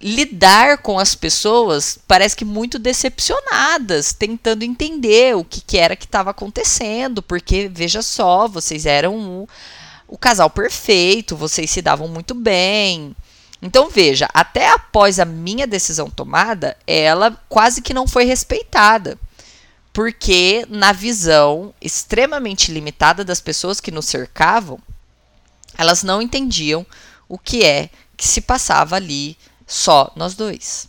lidar 0.00 0.78
com 0.78 0.98
as 0.98 1.14
pessoas, 1.14 1.98
parece 2.06 2.36
que 2.36 2.44
muito 2.44 2.78
decepcionadas, 2.78 4.12
tentando 4.12 4.62
entender 4.62 5.34
o 5.34 5.42
que, 5.42 5.60
que 5.62 5.78
era 5.78 5.96
que 5.96 6.04
estava 6.04 6.30
acontecendo, 6.30 7.22
porque 7.22 7.70
veja 7.72 8.02
só, 8.02 8.46
vocês 8.46 8.84
eram 8.84 9.16
o, 9.16 9.48
o 10.06 10.18
casal 10.18 10.50
perfeito, 10.50 11.34
vocês 11.34 11.70
se 11.70 11.80
davam 11.80 12.08
muito 12.08 12.34
bem. 12.34 13.16
Então 13.62 13.88
veja, 13.88 14.28
até 14.34 14.68
após 14.68 15.18
a 15.18 15.24
minha 15.24 15.66
decisão 15.66 16.10
tomada, 16.10 16.76
ela 16.86 17.30
quase 17.48 17.80
que 17.80 17.94
não 17.94 18.06
foi 18.06 18.24
respeitada 18.24 19.18
porque 19.96 20.66
na 20.68 20.92
visão 20.92 21.72
extremamente 21.80 22.70
limitada 22.70 23.24
das 23.24 23.40
pessoas 23.40 23.80
que 23.80 23.90
nos 23.90 24.04
cercavam, 24.04 24.78
elas 25.74 26.02
não 26.02 26.20
entendiam 26.20 26.84
o 27.26 27.38
que 27.38 27.64
é 27.64 27.88
que 28.14 28.28
se 28.28 28.42
passava 28.42 28.96
ali 28.96 29.38
só 29.66 30.12
nós 30.14 30.34
dois. 30.34 30.86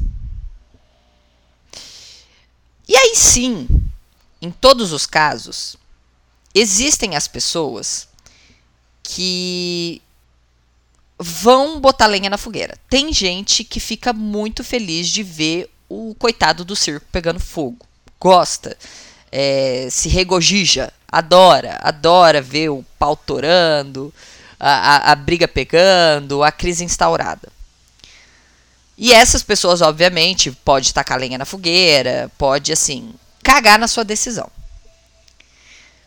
E 2.85 2.97
aí 2.97 3.15
sim, 3.15 3.69
em 4.41 4.51
todos 4.51 4.91
os 4.91 5.05
casos, 5.05 5.77
existem 6.53 7.15
as 7.15 7.29
pessoas 7.29 8.09
que 9.01 10.01
vão 11.17 11.79
botar 11.79 12.07
lenha 12.07 12.29
na 12.29 12.37
fogueira. 12.37 12.77
Tem 12.89 13.13
gente 13.13 13.63
que 13.63 13.79
fica 13.79 14.11
muito 14.11 14.65
feliz 14.65 15.07
de 15.07 15.23
ver 15.23 15.71
o 15.87 16.13
coitado 16.15 16.65
do 16.65 16.75
circo 16.75 17.07
pegando 17.09 17.39
fogo 17.39 17.86
gosta, 18.19 18.77
é, 19.31 19.87
se 19.89 20.09
regozija, 20.09 20.91
adora, 21.07 21.79
adora 21.81 22.41
ver 22.41 22.69
o 22.69 22.83
pau 22.97 23.15
torando, 23.15 24.13
a, 24.59 24.69
a, 24.69 25.11
a 25.11 25.15
briga 25.15 25.47
pegando, 25.47 26.43
a 26.43 26.51
crise 26.51 26.83
instaurada. 26.83 27.49
E 28.97 29.13
essas 29.13 29.43
pessoas, 29.43 29.81
obviamente, 29.81 30.51
pode 30.51 30.93
tacar 30.93 31.19
lenha 31.19 31.37
na 31.37 31.45
fogueira, 31.45 32.31
pode, 32.37 32.73
assim, 32.73 33.13
cagar 33.43 33.77
na 33.77 33.87
sua 33.87 34.03
decisão. 34.03 34.49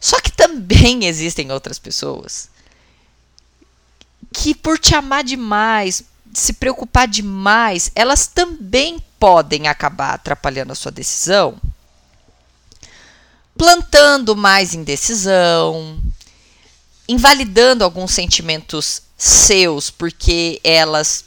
Só 0.01 0.21
que 0.21 0.33
também 0.33 1.05
existem 1.07 1.53
outras 1.53 1.79
pessoas 1.79 2.49
que, 4.33 4.55
por 4.55 4.79
te 4.79 4.95
amar 4.95 5.25
demais, 5.25 6.05
se 6.33 6.53
preocupar 6.53 7.07
demais, 7.09 7.91
elas 7.95 8.27
também 8.27 9.03
podem 9.19 9.69
acabar 9.69 10.15
atrapalhando 10.15 10.73
a 10.73 10.77
sua 10.77 10.93
decisão 10.93 11.61
plantando 13.61 14.35
mais 14.35 14.73
indecisão, 14.73 16.01
invalidando 17.07 17.85
alguns 17.85 18.11
sentimentos 18.11 19.03
seus, 19.19 19.91
porque 19.91 20.59
elas 20.65 21.27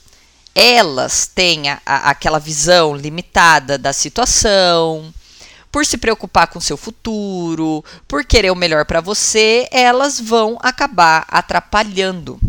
elas 0.56 1.28
têm 1.28 1.70
a, 1.70 1.80
a, 1.86 2.10
aquela 2.10 2.40
visão 2.40 2.96
limitada 2.96 3.78
da 3.78 3.94
situação, 3.94 5.14
por 5.72 5.86
se 5.86 5.96
preocupar 5.96 6.48
com 6.48 6.60
seu 6.60 6.76
futuro, 6.76 7.86
por 8.08 8.26
querer 8.26 8.50
o 8.50 8.56
melhor 8.56 8.84
para 8.84 9.00
você, 9.00 9.68
elas 9.70 10.20
vão 10.20 10.58
acabar 10.60 11.28
atrapalhando 11.28 12.40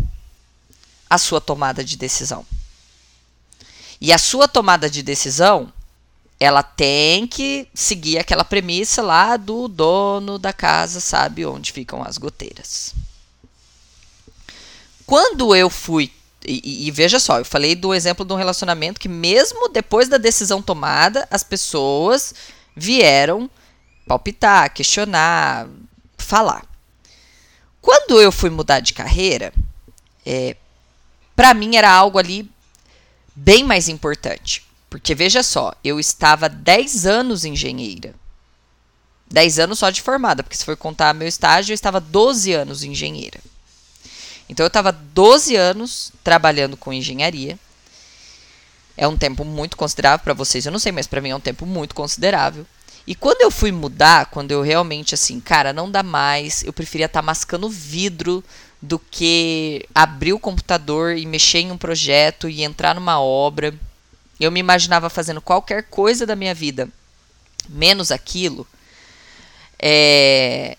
a 1.07 1.19
sua 1.19 1.39
tomada 1.39 1.83
de 1.83 1.95
decisão. 1.95 2.43
E 4.01 4.11
a 4.11 4.17
sua 4.17 4.47
tomada 4.47 4.89
de 4.89 5.03
decisão 5.03 5.71
ela 6.39 6.61
tem 6.61 7.25
que 7.25 7.67
seguir 7.73 8.17
aquela 8.17 8.43
premissa 8.43 9.01
lá 9.01 9.37
do 9.37 9.67
dono 9.67 10.37
da 10.37 10.51
casa 10.51 10.99
sabe 10.99 11.45
onde 11.45 11.71
ficam 11.71 12.03
as 12.03 12.17
goteiras. 12.17 12.93
Quando 15.05 15.55
eu 15.55 15.69
fui 15.69 16.11
e, 16.47 16.87
e, 16.87 16.91
veja 16.91 17.19
só, 17.19 17.39
eu 17.39 17.45
falei 17.45 17.75
do 17.75 17.93
exemplo 17.93 18.23
de 18.23 18.31
um 18.31 18.35
relacionamento 18.35 18.99
que 18.99 19.09
mesmo 19.09 19.67
depois 19.67 20.07
da 20.07 20.17
decisão 20.17 20.61
tomada, 20.61 21.27
as 21.31 21.43
pessoas 21.43 22.35
vieram 22.75 23.49
palpitar, 24.07 24.71
questionar, 24.71 25.67
falar. 26.17 26.63
Quando 27.81 28.21
eu 28.21 28.31
fui 28.31 28.49
mudar 28.49 28.79
de 28.79 28.93
carreira, 28.93 29.51
é, 30.25 30.55
para 31.35 31.53
mim 31.53 31.75
era 31.75 31.91
algo 31.91 32.17
ali 32.17 32.49
bem 33.35 33.63
mais 33.63 33.89
importante. 33.89 34.64
Porque 34.95 35.13
veja 35.13 35.43
só, 35.43 35.73
eu 35.83 35.99
estava 35.99 36.47
10 36.47 37.05
anos 37.05 37.43
engenheira. 37.43 38.15
10 39.29 39.59
anos 39.59 39.79
só 39.79 39.89
de 39.89 40.01
formada, 40.01 40.41
porque 40.41 40.55
se 40.55 40.63
for 40.63 40.77
contar 40.77 41.13
meu 41.13 41.27
estágio, 41.27 41.73
eu 41.73 41.75
estava 41.75 41.99
12 41.99 42.53
anos 42.53 42.81
engenheira. 42.81 43.41
Então 44.47 44.63
eu 44.63 44.69
estava 44.69 44.93
12 44.93 45.53
anos 45.57 46.13
trabalhando 46.23 46.77
com 46.77 46.93
engenharia. 46.93 47.59
É 48.95 49.05
um 49.05 49.17
tempo 49.17 49.43
muito 49.43 49.75
considerável 49.75 50.23
para 50.23 50.33
vocês, 50.33 50.65
eu 50.65 50.71
não 50.71 50.79
sei, 50.79 50.93
mas 50.93 51.07
para 51.07 51.19
mim 51.19 51.29
é 51.31 51.35
um 51.35 51.41
tempo 51.41 51.65
muito 51.65 51.93
considerável. 51.93 52.65
E 53.05 53.13
quando 53.13 53.41
eu 53.41 53.51
fui 53.51 53.73
mudar, 53.73 54.27
quando 54.27 54.51
eu 54.51 54.61
realmente 54.61 55.13
assim, 55.13 55.41
cara, 55.41 55.73
não 55.73 55.91
dá 55.91 56.03
mais, 56.03 56.63
eu 56.63 56.71
preferia 56.71 57.07
estar 57.07 57.19
tá 57.19 57.25
mascando 57.25 57.69
vidro 57.69 58.41
do 58.81 58.97
que 58.97 59.85
abrir 59.93 60.31
o 60.31 60.39
computador 60.39 61.17
e 61.17 61.25
mexer 61.25 61.59
em 61.59 61.71
um 61.71 61.77
projeto 61.77 62.47
e 62.47 62.63
entrar 62.63 62.95
numa 62.95 63.19
obra. 63.19 63.77
Eu 64.39 64.51
me 64.51 64.59
imaginava 64.59 65.09
fazendo 65.09 65.41
qualquer 65.41 65.83
coisa 65.83 66.25
da 66.25 66.35
minha 66.35 66.53
vida, 66.53 66.89
menos 67.69 68.11
aquilo. 68.11 68.67
É... 69.79 70.77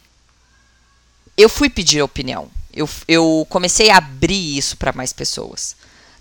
Eu 1.37 1.49
fui 1.49 1.69
pedir 1.69 2.03
opinião. 2.03 2.51
Eu, 2.73 2.89
eu 3.09 3.47
comecei 3.49 3.91
a 3.91 3.97
abrir 3.99 4.57
isso 4.57 4.77
para 4.77 4.93
mais 4.93 5.13
pessoas. 5.13 5.77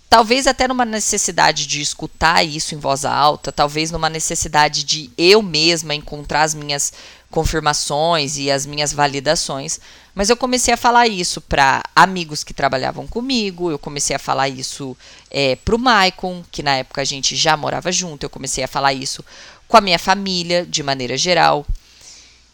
Talvez 0.08 0.46
até 0.46 0.68
numa 0.68 0.84
necessidade 0.84 1.66
de 1.66 1.80
escutar 1.80 2.44
isso 2.44 2.74
em 2.74 2.78
voz 2.78 3.04
alta, 3.04 3.50
talvez 3.50 3.90
numa 3.90 4.08
necessidade 4.08 4.84
de 4.84 5.10
eu 5.18 5.42
mesma 5.42 5.94
encontrar 5.94 6.42
as 6.42 6.54
minhas 6.54 6.92
confirmações 7.30 8.36
e 8.38 8.50
as 8.50 8.66
minhas 8.66 8.92
validações, 8.92 9.80
mas 10.14 10.30
eu 10.30 10.36
comecei 10.36 10.72
a 10.72 10.76
falar 10.76 11.06
isso 11.06 11.40
para 11.40 11.82
amigos 11.94 12.42
que 12.42 12.54
trabalhavam 12.54 13.06
comigo, 13.06 13.70
eu 13.70 13.78
comecei 13.78 14.16
a 14.16 14.18
falar 14.18 14.48
isso 14.48 14.96
é, 15.30 15.56
para 15.56 15.74
o 15.74 15.78
Maicon, 15.78 16.42
que 16.50 16.62
na 16.62 16.76
época 16.76 17.02
a 17.02 17.04
gente 17.04 17.36
já 17.36 17.56
morava 17.56 17.92
junto, 17.92 18.24
eu 18.24 18.30
comecei 18.30 18.64
a 18.64 18.68
falar 18.68 18.94
isso 18.94 19.24
com 19.68 19.76
a 19.76 19.80
minha 19.80 19.98
família 19.98 20.64
de 20.64 20.82
maneira 20.82 21.16
geral. 21.16 21.66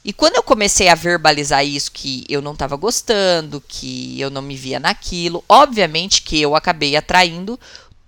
E 0.04 0.12
quando 0.12 0.34
eu 0.34 0.42
comecei 0.42 0.88
a 0.88 0.96
verbalizar 0.96 1.64
isso, 1.64 1.92
que 1.92 2.24
eu 2.28 2.42
não 2.42 2.54
estava 2.54 2.74
gostando, 2.74 3.62
que 3.68 4.20
eu 4.20 4.30
não 4.30 4.42
me 4.42 4.56
via 4.56 4.80
naquilo, 4.80 5.44
obviamente 5.48 6.22
que 6.22 6.40
eu 6.40 6.56
acabei 6.56 6.96
atraindo 6.96 7.58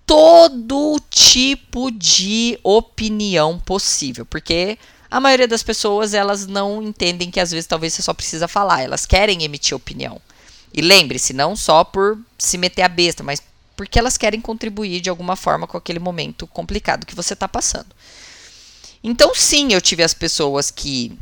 todo 0.04 1.00
tipo 1.08 1.90
de 1.92 2.58
opinião 2.62 3.58
possível, 3.58 4.26
porque 4.26 4.76
a 5.14 5.20
maioria 5.20 5.46
das 5.46 5.62
pessoas 5.62 6.12
elas 6.12 6.44
não 6.44 6.82
entendem 6.82 7.30
que 7.30 7.38
às 7.38 7.52
vezes 7.52 7.68
talvez 7.68 7.92
você 7.94 8.02
só 8.02 8.12
precisa 8.12 8.48
falar, 8.48 8.82
elas 8.82 9.06
querem 9.06 9.44
emitir 9.44 9.76
opinião. 9.76 10.20
E 10.72 10.82
lembre-se, 10.82 11.32
não 11.32 11.54
só 11.54 11.84
por 11.84 12.18
se 12.36 12.58
meter 12.58 12.82
a 12.82 12.88
besta, 12.88 13.22
mas 13.22 13.40
porque 13.76 13.96
elas 13.96 14.18
querem 14.18 14.40
contribuir 14.40 15.00
de 15.00 15.08
alguma 15.08 15.36
forma 15.36 15.68
com 15.68 15.76
aquele 15.76 16.00
momento 16.00 16.48
complicado 16.48 17.06
que 17.06 17.14
você 17.14 17.32
está 17.32 17.46
passando. 17.46 17.86
Então, 19.04 19.32
sim, 19.36 19.72
eu 19.72 19.80
tive 19.80 20.02
as 20.02 20.12
pessoas 20.12 20.72
que 20.72 21.16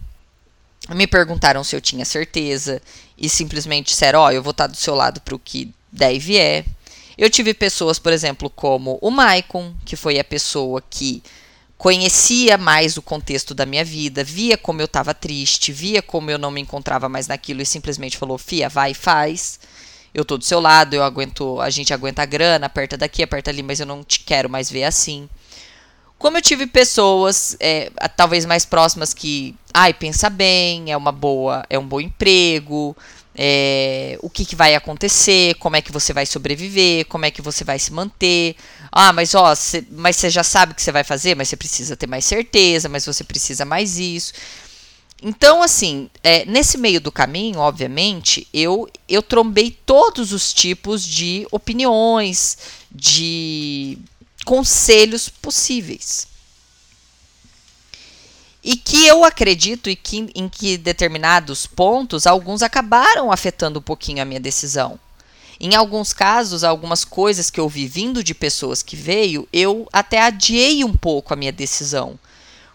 me 0.89 1.07
perguntaram 1.07 1.63
se 1.63 1.77
eu 1.77 1.81
tinha 1.83 2.07
certeza 2.07 2.81
e 3.19 3.29
simplesmente 3.29 3.89
disseram: 3.89 4.21
Ó, 4.21 4.29
oh, 4.29 4.31
eu 4.31 4.43
vou 4.43 4.53
estar 4.53 4.69
do 4.69 4.77
seu 4.77 4.95
lado 4.95 5.21
para 5.21 5.35
o 5.35 5.39
que 5.39 5.71
der 5.93 6.15
e 6.15 6.19
vier. 6.19 6.65
Eu 7.19 7.29
tive 7.29 7.53
pessoas, 7.53 7.99
por 7.99 8.11
exemplo, 8.11 8.49
como 8.49 8.99
o 9.03 9.11
Maicon, 9.11 9.75
que 9.85 9.97
foi 9.97 10.19
a 10.19 10.25
pessoa 10.25 10.83
que 10.89 11.23
conhecia 11.83 12.57
mais 12.57 12.97
o 12.97 13.03
contexto 13.03 13.55
da 13.55 13.67
minha 13.67 13.85
vida, 13.85 14.23
via 14.23 14.57
como 14.57 14.81
eu 14.81 14.85
estava 14.85 15.13
triste, 15.13 15.73
via 15.73 16.01
como 16.01 16.31
eu 16.31 16.39
não 16.39 16.49
me 16.49 16.61
encontrava 16.61 17.09
mais 17.09 17.27
naquilo 17.27 17.61
e 17.61 17.67
simplesmente 17.67 18.17
falou: 18.17 18.39
Fia, 18.39 18.69
vai 18.69 18.93
e 18.93 18.95
faz. 18.95 19.59
Eu 20.15 20.25
tô 20.25 20.39
do 20.39 20.45
seu 20.45 20.61
lado, 20.61 20.95
eu 20.95 21.03
aguento, 21.03 21.61
a 21.61 21.71
gente 21.71 21.93
aguenta 21.93 22.23
a 22.23 22.27
grana, 22.27 22.67
aperta 22.67 22.97
daqui, 22.97 23.21
aperta 23.21 23.51
ali, 23.51 23.65
mas 23.65 23.81
eu 23.81 23.87
não 23.87 24.05
te 24.05 24.21
quero 24.21 24.49
mais 24.49 24.71
ver 24.71 24.85
assim. 24.85 25.29
Como 26.19 26.37
eu 26.37 26.43
tive 26.43 26.69
pessoas, 26.69 27.57
é, 27.59 27.91
talvez 28.17 28.47
mais 28.47 28.65
próximas, 28.65 29.13
que, 29.13 29.57
ai, 29.75 29.93
pensa 29.93 30.31
bem, 30.31 30.93
é 30.93 30.97
uma 30.97 31.11
boa, 31.11 31.65
é 31.69 31.77
um 31.77 31.89
bom 31.89 32.01
emprego, 32.01 32.97
é, 33.35 34.19
o 34.21 34.29
que, 34.29 34.45
que, 34.45 34.55
vai 34.55 34.75
acontecer, 34.75 35.55
como 35.55 35.77
é 35.77 35.83
que 35.83 35.93
você 35.93 36.13
vai 36.13 36.27
sobreviver, 36.27 37.07
como 37.07 37.25
é 37.25 37.31
que 37.31 37.41
você 37.41 37.65
vai 37.65 37.79
se 37.79 37.93
manter. 37.93 38.57
Ah, 38.91 39.13
mas 39.13 39.35
ó, 39.35 39.55
cê, 39.55 39.85
mas 39.91 40.17
você 40.17 40.29
já 40.29 40.45
sabe 40.45 40.73
o 40.73 40.75
que 40.75 40.83
você 40.83 40.93
vai 40.93 41.05
fazer, 41.05 41.35
mas 41.35 41.49
você 41.49 41.57
precisa 41.57 41.97
ter 41.97 42.07
mais 42.07 42.25
certeza, 42.25 42.89
mas 42.89 43.07
você 43.07 43.25
precisa 43.25 43.65
mais 43.65 43.99
isso. 43.99 44.33
Então, 45.23 45.63
assim, 45.63 46.11
é, 46.23 46.45
nesse 46.47 46.77
meio 46.77 47.01
do 47.01 47.13
caminho, 47.13 47.61
obviamente, 47.61 48.47
eu, 48.53 48.89
eu 49.09 49.23
trombei 49.23 49.71
todos 49.71 50.33
os 50.33 50.53
tipos 50.53 51.05
de 51.05 51.47
opiniões, 51.51 52.59
de 52.91 53.99
conselhos 54.45 55.29
possíveis. 55.29 56.32
E 58.65 58.77
que 58.77 59.07
eu 59.07 59.25
acredito 59.25 59.91
e 59.91 59.97
que, 59.97 60.31
em 60.35 60.49
que 60.49 60.77
determinados 60.77 61.67
pontos, 61.67 62.27
alguns 62.27 62.63
acabaram 62.63 63.33
afetando 63.33 63.81
um 63.81 63.83
pouquinho 63.83 64.23
a 64.23 64.25
minha 64.25 64.39
decisão. 64.39 65.01
Em 65.59 65.75
alguns 65.75 66.13
casos, 66.13 66.65
algumas 66.65 67.05
coisas 67.05 67.51
que 67.51 67.61
eu 67.61 67.69
vi 67.69 67.87
vindo 67.87 68.23
de 68.23 68.35
pessoas 68.35 68.83
que 68.83 68.97
veio, 68.97 69.49
eu 69.53 69.89
até 69.93 70.21
adiei 70.21 70.85
um 70.85 70.93
pouco 70.93 71.33
a 71.33 71.37
minha 71.37 71.53
decisão. 71.53 72.19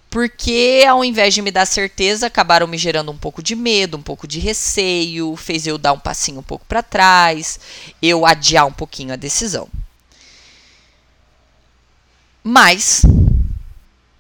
Porque 0.10 0.86
ao 0.88 1.04
invés 1.04 1.34
de 1.34 1.42
me 1.42 1.52
dar 1.52 1.66
certeza, 1.66 2.28
acabaram 2.28 2.66
me 2.66 2.78
gerando 2.78 3.12
um 3.12 3.18
pouco 3.18 3.44
de 3.44 3.56
medo, 3.56 3.98
um 3.98 4.02
pouco 4.02 4.26
de 4.28 4.40
receio, 4.40 5.36
fez 5.36 5.68
eu 5.68 5.78
dar 5.78 5.92
um 5.94 6.00
passinho 6.00 6.40
um 6.40 6.44
pouco 6.44 6.66
para 6.66 6.82
trás, 6.82 7.60
eu 8.02 8.26
adiar 8.26 8.66
um 8.66 8.72
pouquinho 8.72 9.14
a 9.14 9.18
decisão. 9.18 9.68
Mas 12.42 13.04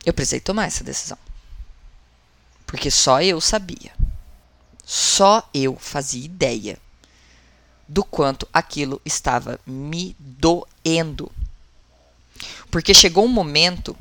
eu 0.05 0.13
precisei 0.13 0.41
tomar 0.41 0.65
essa 0.65 0.83
decisão. 0.83 1.17
Porque 2.67 2.91
só 2.91 3.21
eu 3.21 3.41
sabia. 3.41 3.91
Só 4.85 5.49
eu 5.53 5.75
fazia 5.79 6.23
ideia 6.23 6.77
do 7.87 8.03
quanto 8.03 8.47
aquilo 8.53 9.01
estava 9.03 9.59
me 9.65 10.15
doendo. 10.19 11.31
Porque 12.69 12.93
chegou 12.93 13.25
um 13.25 13.29
momento 13.29 13.97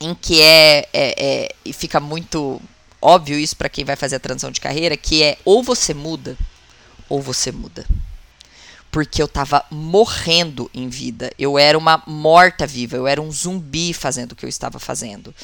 em 0.00 0.14
que 0.14 0.40
é, 0.40 0.88
é, 0.92 1.24
é 1.24 1.54
e 1.64 1.72
fica 1.72 2.00
muito 2.00 2.62
óbvio 3.00 3.38
isso 3.38 3.56
para 3.56 3.68
quem 3.68 3.84
vai 3.84 3.96
fazer 3.96 4.16
a 4.16 4.20
transição 4.20 4.50
de 4.50 4.60
carreira, 4.60 4.96
que 4.96 5.22
é 5.22 5.36
ou 5.44 5.62
você 5.62 5.92
muda 5.92 6.38
ou 7.08 7.20
você 7.20 7.52
muda 7.52 7.84
porque 8.92 9.22
eu 9.22 9.26
estava 9.26 9.64
morrendo 9.70 10.70
em 10.74 10.86
vida. 10.86 11.32
Eu 11.38 11.58
era 11.58 11.78
uma 11.78 12.02
morta-viva, 12.06 12.94
eu 12.94 13.08
era 13.08 13.22
um 13.22 13.32
zumbi 13.32 13.94
fazendo 13.94 14.32
o 14.32 14.36
que 14.36 14.44
eu 14.44 14.50
estava 14.50 14.78
fazendo. 14.78 15.34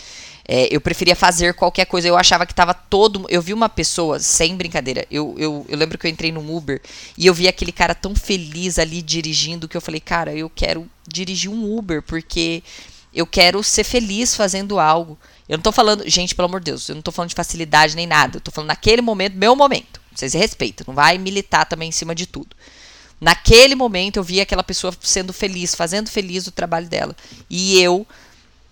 É, 0.51 0.75
eu 0.75 0.81
preferia 0.81 1.15
fazer 1.15 1.53
qualquer 1.53 1.85
coisa. 1.85 2.09
Eu 2.09 2.17
achava 2.17 2.47
que 2.47 2.53
estava 2.53 2.73
todo. 2.73 3.27
Eu 3.29 3.43
vi 3.43 3.53
uma 3.53 3.69
pessoa, 3.69 4.19
sem 4.19 4.57
brincadeira. 4.57 5.07
Eu, 5.11 5.35
eu, 5.37 5.67
eu 5.69 5.77
lembro 5.77 5.99
que 5.99 6.07
eu 6.07 6.11
entrei 6.11 6.33
no 6.33 6.57
Uber 6.57 6.81
e 7.19 7.27
eu 7.27 7.35
vi 7.35 7.47
aquele 7.47 7.71
cara 7.71 7.95
tão 7.95 8.15
feliz 8.17 8.79
ali 8.79 9.03
dirigindo 9.03 9.69
que 9.69 9.77
eu 9.77 9.81
falei, 9.81 10.01
cara, 10.01 10.35
eu 10.35 10.49
quero 10.49 10.89
dirigir 11.07 11.51
um 11.51 11.77
Uber 11.77 12.03
porque 12.03 12.63
eu 13.13 13.27
quero 13.27 13.63
ser 13.63 13.85
feliz 13.85 14.35
fazendo 14.35 14.79
algo. 14.79 15.19
Eu 15.47 15.59
não 15.59 15.63
tô 15.63 15.71
falando, 15.71 16.09
gente, 16.09 16.35
pelo 16.35 16.47
amor 16.47 16.61
de 16.61 16.71
Deus, 16.71 16.89
eu 16.89 16.95
não 16.95 17.03
tô 17.03 17.13
falando 17.13 17.29
de 17.29 17.35
facilidade 17.35 17.95
nem 17.95 18.07
nada. 18.07 18.39
Eu 18.39 18.41
tô 18.41 18.51
falando 18.51 18.69
naquele 18.69 19.03
momento, 19.03 19.37
meu 19.37 19.55
momento. 19.55 20.01
Vocês 20.15 20.33
respeitam, 20.33 20.85
não 20.89 20.95
vai 20.95 21.19
militar 21.19 21.67
também 21.67 21.91
em 21.91 21.93
cima 21.93 22.15
de 22.15 22.27
tudo. 22.27 22.57
Naquele 23.21 23.75
momento 23.75 24.17
eu 24.17 24.23
vi 24.23 24.41
aquela 24.41 24.63
pessoa 24.63 24.95
sendo 25.01 25.33
feliz, 25.33 25.75
fazendo 25.75 26.09
feliz 26.09 26.47
o 26.47 26.53
trabalho 26.53 26.89
dela. 26.89 27.17
E 27.51 27.81
eu 27.81 28.07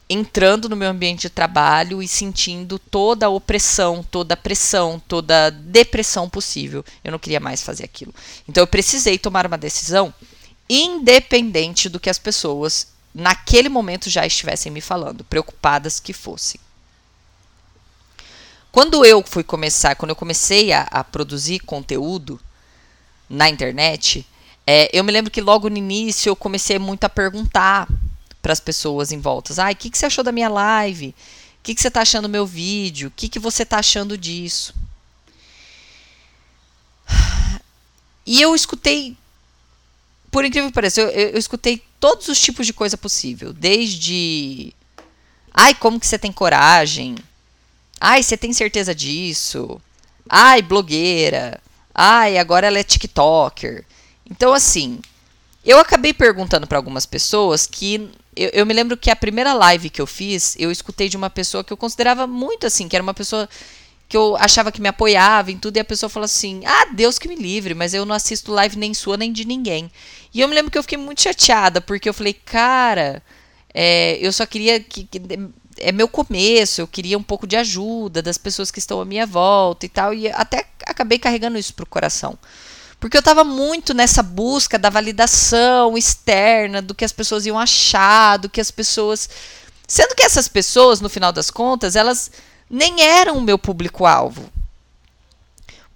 entrando 0.09 0.69
no 0.69 0.77
meu 0.77 0.89
ambiente 0.89 1.23
de 1.23 1.31
trabalho 1.31 2.03
e 2.03 2.07
sentindo 2.07 2.79
toda 2.79 3.27
a 3.27 3.31
opressão, 3.31 4.05
toda 4.09 4.35
a 4.35 4.37
pressão, 4.37 5.03
toda 5.09 5.47
a 5.47 5.51
depressão 5.51 6.29
possível. 6.29 6.85
Eu 7.03 7.11
não 7.11 7.19
queria 7.19 7.41
mais 7.41 7.63
fazer 7.63 7.85
aquilo. 7.85 8.15
Então 8.49 8.63
eu 8.63 8.67
precisei 8.67 9.19
tomar 9.19 9.47
uma 9.47 9.59
decisão 9.59 10.15
independente 10.69 11.89
do 11.89 12.01
que 12.01 12.11
as 12.11 12.19
pessoas 12.19 12.89
naquele 13.13 13.69
momento 13.69 14.11
já 14.11 14.27
estivessem 14.27 14.71
me 14.71 14.81
falando, 14.81 15.25
preocupadas 15.25 15.99
que 15.99 16.13
fossem. 16.13 16.61
Quando 18.71 19.05
eu 19.05 19.25
fui 19.27 19.43
começar, 19.43 19.95
quando 19.95 20.11
eu 20.11 20.17
comecei 20.17 20.73
a, 20.73 20.83
a 20.83 21.03
produzir 21.03 21.61
conteúdo 21.61 22.39
na 23.29 23.49
internet, 23.49 24.27
é, 24.67 24.91
eu 24.93 25.03
me 25.03 25.11
lembro 25.11 25.31
que 25.31 25.41
logo 25.41 25.71
no 25.71 25.79
início 25.79 26.29
eu 26.29 26.37
comecei 26.37 26.79
muito 26.79 27.05
a 27.05 27.09
perguntar 27.09 27.89
para 28.47 28.53
as 28.53 28.61
pessoas 28.61 29.11
em 29.11 29.19
volta. 29.19 29.53
Ah, 29.61 29.73
o 29.73 29.75
que, 29.75 29.91
que 29.91 29.99
você 29.99 30.07
achou 30.07 30.23
da 30.23 30.31
minha 30.31 30.49
live? 30.49 31.09
O 31.09 31.15
que, 31.65 31.75
que 31.75 31.81
você 31.81 31.89
está 31.89 32.03
achando 32.03 32.29
do 32.29 32.31
meu 32.31 32.47
vídeo? 32.47 33.09
O 33.09 33.11
que, 33.11 33.29
que 33.29 33.41
você 33.41 33.65
está 33.65 33.81
achando 33.81 34.17
disso? 34.17 34.73
E 38.25 38.41
eu 38.41 38.55
escutei, 38.55 39.17
por 40.31 40.45
incrível 40.45 40.71
que 40.71 40.75
pareça, 40.77 41.01
eu, 41.01 41.09
eu, 41.09 41.31
eu 41.31 41.39
escutei 41.39 41.83
todos 41.99 42.29
os 42.29 42.41
tipos 42.41 42.65
de 42.65 42.73
coisa 42.73 42.97
possível. 42.97 43.53
Desde. 43.53 44.73
Ai, 45.53 45.75
como 45.75 45.99
que 45.99 46.07
você 46.07 46.17
tem 46.17 46.31
coragem? 46.31 47.17
Ai, 48.01 48.23
você 48.23 48.37
tem 48.37 48.53
certeza 48.53 48.95
disso? 48.95 49.81
Ai, 50.29 50.63
blogueira. 50.63 51.61
Ai, 51.93 52.39
agora 52.39 52.69
ela 52.69 52.79
é 52.79 52.85
TikToker. 52.85 53.85
Então, 54.31 54.53
assim, 54.53 55.01
eu 55.65 55.81
acabei 55.81 56.13
perguntando 56.13 56.65
para 56.65 56.79
algumas 56.79 57.07
pessoas 57.07 57.67
que. 57.67 58.09
Eu, 58.37 58.51
eu, 58.53 58.67
me 58.67 58.75
lembro 58.75 58.97
que 58.97 59.11
a 59.11 59.17
primeira 59.17 59.55
live 59.55 59.89
que 59.89 60.01
eu 60.01 60.07
fiz, 60.07 60.55
eu 60.59 60.71
escutei 60.71 61.09
de 61.09 61.17
uma 61.17 61.31
pessoa 61.31 61.65
que 61.65 61.73
eu 61.73 61.77
considerava 61.77 62.27
muito 62.27 62.67
assim, 62.67 62.87
que 62.87 62.95
era 62.95 63.03
uma 63.03 63.15
pessoa 63.15 63.49
que 64.09 64.17
eu 64.17 64.37
achava 64.37 64.71
que 64.71 64.81
me 64.81 64.89
apoiava 64.89 65.51
em 65.51 65.59
tudo, 65.59 65.77
e 65.77 65.81
a 65.81 65.85
pessoa 65.85 66.11
falou 66.11 66.27
assim: 66.27 66.63
Ah, 66.65 66.87
Deus 66.93 67.19
que 67.19 67.29
me 67.29 67.35
livre, 67.35 67.75
mas 67.75 67.95
eu 67.95 68.05
não 68.05 68.15
assisto 68.15 68.53
live 68.53 68.77
nem 68.77 68.95
sua 68.95 69.17
nem 69.17 69.33
de 69.33 69.45
ninguém. 69.45 69.91
E 70.33 70.41
eu 70.41 70.49
me 70.49 70.55
lembro 70.55 70.71
que 70.71 70.79
eu 70.79 70.83
fiquei 70.83 70.99
muito 70.99 71.23
chateada, 71.23 71.81
porque 71.81 72.09
eu 72.09 72.15
falei, 72.15 72.35
cara, 72.35 73.23
é, 73.73 74.19
eu 74.21 74.33
só 74.33 74.45
queria 74.45 74.79
que, 74.81 75.05
que, 75.05 75.21
é 75.79 75.93
meu 75.93 76.09
começo, 76.09 76.81
eu 76.81 76.87
queria 76.87 77.19
um 77.19 77.23
pouco 77.23 77.47
de 77.47 77.57
ajuda 77.57 78.23
das 78.23 78.39
pessoas 78.39 78.71
que 78.71 78.79
estão 78.79 79.01
à 79.01 79.05
minha 79.05 79.27
volta 79.27 79.87
e 79.87 79.89
tal, 79.89 80.15
e 80.15 80.29
até 80.29 80.67
acabei 80.85 81.19
carregando 81.19 81.59
isso 81.59 81.75
pro 81.75 81.87
coração. 81.87 82.39
Porque 82.99 83.17
eu 83.17 83.21
estava 83.21 83.45
muito 83.45 83.93
nessa 83.93 84.23
busca 84.23 84.79
da 84.79 84.91
validação 84.91 85.97
externa, 85.97 86.81
do 86.81 86.95
que 86.95 87.05
as 87.05 87.13
pessoas 87.13 87.47
iam 87.47 87.59
achar, 87.59 88.39
do 88.39 88.49
que 88.49 88.61
as 88.61 88.71
pessoas. 88.71 89.29
Sendo 89.87 90.15
que 90.15 90.23
essas 90.25 90.49
pessoas, 90.49 91.01
no 91.01 91.09
final 91.09 91.33
das 91.33 91.51
contas, 91.51 91.95
elas 91.95 92.31
nem 92.69 93.03
eram 93.03 93.39
o 93.39 93.43
meu 93.43 93.59
público-alvo. 93.59 94.51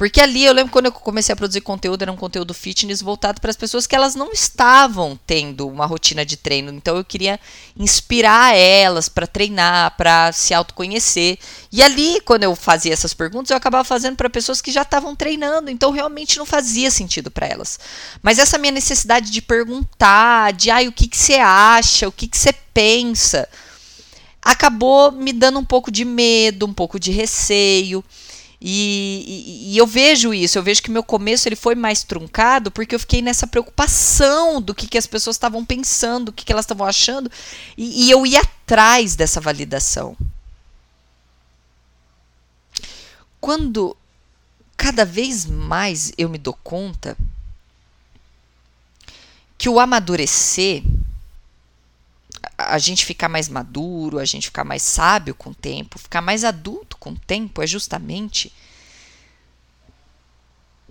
Porque 0.00 0.18
ali 0.18 0.46
eu 0.46 0.54
lembro 0.54 0.72
quando 0.72 0.86
eu 0.86 0.92
comecei 0.92 1.30
a 1.30 1.36
produzir 1.36 1.60
conteúdo, 1.60 2.00
era 2.00 2.10
um 2.10 2.16
conteúdo 2.16 2.54
fitness 2.54 3.02
voltado 3.02 3.38
para 3.38 3.50
as 3.50 3.56
pessoas 3.58 3.86
que 3.86 3.94
elas 3.94 4.14
não 4.14 4.32
estavam 4.32 5.20
tendo 5.26 5.68
uma 5.68 5.84
rotina 5.84 6.24
de 6.24 6.38
treino. 6.38 6.72
Então 6.72 6.96
eu 6.96 7.04
queria 7.04 7.38
inspirar 7.76 8.56
elas 8.56 9.10
para 9.10 9.26
treinar, 9.26 9.94
para 9.98 10.32
se 10.32 10.54
autoconhecer. 10.54 11.38
E 11.70 11.82
ali, 11.82 12.18
quando 12.22 12.44
eu 12.44 12.56
fazia 12.56 12.94
essas 12.94 13.12
perguntas, 13.12 13.50
eu 13.50 13.58
acabava 13.58 13.84
fazendo 13.84 14.16
para 14.16 14.30
pessoas 14.30 14.62
que 14.62 14.72
já 14.72 14.80
estavam 14.80 15.14
treinando. 15.14 15.70
Então 15.70 15.90
realmente 15.90 16.38
não 16.38 16.46
fazia 16.46 16.90
sentido 16.90 17.30
para 17.30 17.46
elas. 17.46 17.78
Mas 18.22 18.38
essa 18.38 18.56
minha 18.56 18.72
necessidade 18.72 19.30
de 19.30 19.42
perguntar, 19.42 20.54
de 20.54 20.70
ai, 20.70 20.88
o 20.88 20.92
que, 20.92 21.08
que 21.08 21.18
você 21.18 21.34
acha, 21.34 22.08
o 22.08 22.12
que, 22.12 22.26
que 22.26 22.38
você 22.38 22.54
pensa, 22.72 23.46
acabou 24.40 25.12
me 25.12 25.34
dando 25.34 25.58
um 25.58 25.64
pouco 25.64 25.90
de 25.90 26.06
medo, 26.06 26.64
um 26.64 26.72
pouco 26.72 26.98
de 26.98 27.10
receio. 27.10 28.02
E, 28.62 29.25
e, 29.27 29.73
e, 29.73 29.79
eu 29.79 29.87
vejo 29.87 30.35
isso, 30.35 30.59
eu 30.59 30.62
vejo 30.62 30.83
que 30.83 30.90
meu 30.90 31.03
começo 31.03 31.49
ele 31.49 31.57
foi 31.57 31.75
mais 31.75 32.03
truncado 32.03 32.70
porque 32.70 32.94
eu 32.94 33.01
fiquei 33.01 33.23
nessa 33.23 33.46
preocupação 33.46 34.61
do 34.61 34.75
que, 34.75 34.87
que 34.87 34.99
as 34.99 35.07
pessoas 35.07 35.37
estavam 35.37 35.64
pensando, 35.64 36.29
o 36.29 36.33
que, 36.33 36.44
que 36.44 36.53
elas 36.53 36.66
estavam 36.66 36.87
achando, 36.87 37.31
e, 37.77 38.07
e 38.07 38.11
eu 38.11 38.27
ia 38.27 38.40
atrás 38.40 39.16
dessa 39.16 39.40
validação. 39.40 40.14
Quando 43.40 43.96
cada 44.77 45.07
vez 45.07 45.46
mais 45.46 46.12
eu 46.18 46.29
me 46.29 46.37
dou 46.37 46.55
conta 46.62 47.16
que 49.57 49.68
o 49.68 49.81
amadurecer, 49.81 50.83
a 52.57 52.79
gente 52.79 53.05
ficar 53.05 53.29
mais 53.29 53.48
maduro, 53.48 54.18
a 54.18 54.24
gente 54.24 54.46
ficar 54.46 54.64
mais 54.64 54.83
sábio 54.83 55.35
com 55.35 55.50
o 55.50 55.55
tempo, 55.55 55.98
ficar 55.98 56.20
mais 56.20 56.44
adulto 56.44 56.96
com 56.96 57.11
o 57.11 57.18
tempo, 57.18 57.62
é 57.62 57.66
justamente 57.66 58.53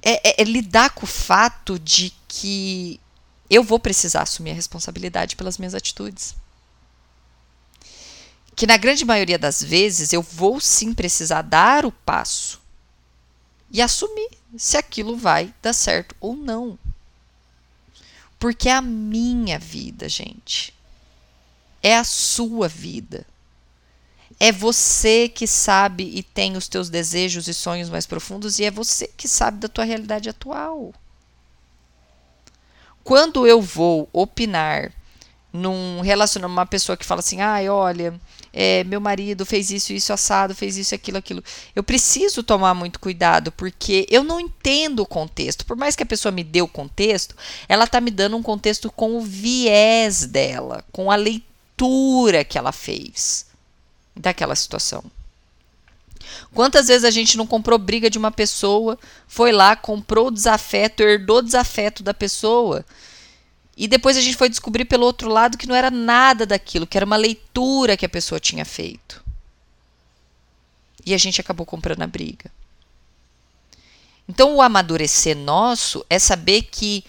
é, 0.02 0.30
é, 0.30 0.42
é 0.42 0.44
lidar 0.44 0.92
com 0.92 1.06
o 1.06 1.08
fato 1.08 1.78
de 1.80 2.14
que 2.28 3.00
eu 3.50 3.64
vou 3.64 3.80
precisar 3.80 4.22
assumir 4.22 4.52
a 4.52 4.56
responsabilidade 4.56 5.36
pelas 5.36 5.58
minhas 5.58 5.74
atitudes. 5.74 6.36
Que 8.56 8.68
na 8.68 8.78
grande 8.78 9.06
maioria 9.06 9.40
das 9.40 9.64
vezes 9.64 10.14
eu 10.14 10.22
vou 10.22 10.60
sim 10.60 10.94
precisar 10.94 11.42
dar 11.42 11.86
o 11.86 11.92
passo 11.92 12.62
e 13.72 13.82
assumir 13.82 14.30
se 14.58 14.78
aquilo 14.78 15.16
vai 15.16 15.54
dar 15.62 15.74
certo 15.74 16.16
ou 16.20 16.36
não. 16.36 16.78
Porque 18.38 18.70
é 18.70 18.74
a 18.74 18.82
minha 18.82 19.60
vida, 19.60 20.08
gente. 20.08 20.74
É 21.82 21.96
a 21.96 22.04
sua 22.04 22.68
vida. 22.68 23.26
É 24.40 24.52
você 24.52 25.28
que 25.28 25.46
sabe 25.46 26.04
e 26.16 26.24
tem 26.24 26.56
os 26.56 26.70
teus 26.70 26.90
desejos 26.90 27.48
e 27.48 27.54
sonhos 27.54 27.90
mais 27.90 28.06
profundos 28.06 28.58
e 28.58 28.64
é 28.64 28.72
você 28.72 29.08
que 29.08 29.28
sabe 29.28 29.58
da 29.58 29.68
tua 29.68 29.84
realidade 29.84 30.30
atual. 30.30 30.94
Quando 33.04 33.46
eu 33.46 33.62
vou 33.62 34.08
opinar 34.14 34.94
num 35.52 36.00
relacionamento, 36.00 36.58
uma 36.58 36.66
pessoa 36.66 36.96
que 36.96 37.06
fala 37.06 37.20
assim, 37.20 37.42
ai, 37.42 37.68
olha, 37.68 38.14
é, 38.54 38.84
meu 38.84 39.02
marido 39.02 39.46
fez 39.46 39.72
isso, 39.72 39.92
isso 39.92 40.14
assado, 40.14 40.56
fez 40.56 40.78
isso, 40.78 40.94
aquilo, 40.96 41.18
aquilo. 41.18 41.44
Eu 41.76 41.84
preciso 41.84 42.44
tomar 42.44 42.74
muito 42.74 43.00
cuidado, 43.00 43.52
porque 43.52 44.06
eu 44.10 44.24
não 44.24 44.40
entendo 44.40 45.02
o 45.02 45.08
contexto. 45.08 45.66
Por 45.66 45.76
mais 45.76 45.96
que 45.96 46.04
a 46.04 46.06
pessoa 46.06 46.32
me 46.32 46.44
dê 46.44 46.62
o 46.62 46.68
contexto, 46.68 47.36
ela 47.68 47.86
está 47.86 48.00
me 48.00 48.12
dando 48.12 48.38
um 48.38 48.44
contexto 48.44 48.92
com 48.92 49.18
o 49.18 49.22
viés 49.22 50.26
dela, 50.26 50.86
com 50.92 51.12
a 51.12 51.16
leitura 51.16 51.50
leitura 51.80 52.44
que 52.44 52.58
ela 52.58 52.72
fez 52.72 53.46
daquela 54.16 54.56
situação. 54.56 55.04
Quantas 56.54 56.88
vezes 56.88 57.06
a 57.06 57.12
gente 57.12 57.38
não 57.38 57.48
comprou 57.48 57.80
briga 57.80 58.10
de 58.10 58.18
uma 58.18 58.32
pessoa, 58.32 59.00
foi 59.28 59.52
lá, 59.52 59.76
comprou 59.76 60.28
o 60.28 60.32
desafeto, 60.32 61.02
herdou 61.02 61.38
o 61.38 61.42
desafeto 61.42 62.04
da 62.04 62.14
pessoa, 62.14 62.86
e 63.78 63.88
depois 63.88 64.18
a 64.18 64.22
gente 64.22 64.36
foi 64.36 64.50
descobrir 64.50 64.86
pelo 64.86 65.06
outro 65.06 65.30
lado 65.30 65.58
que 65.58 65.68
não 65.68 65.76
era 65.76 65.90
nada 65.90 66.46
daquilo, 66.46 66.86
que 66.86 66.98
era 66.98 67.06
uma 67.06 67.16
leitura 67.16 67.96
que 67.96 68.06
a 68.06 68.10
pessoa 68.10 68.40
tinha 68.40 68.66
feito. 68.66 69.24
E 71.06 71.14
a 71.14 71.18
gente 71.18 71.40
acabou 71.40 71.66
comprando 71.66 72.02
a 72.02 72.08
briga. 72.08 72.52
Então, 74.28 74.56
o 74.56 74.62
amadurecer 74.62 75.36
nosso 75.36 76.06
é 76.10 76.20
saber 76.20 76.64
que 76.64 77.04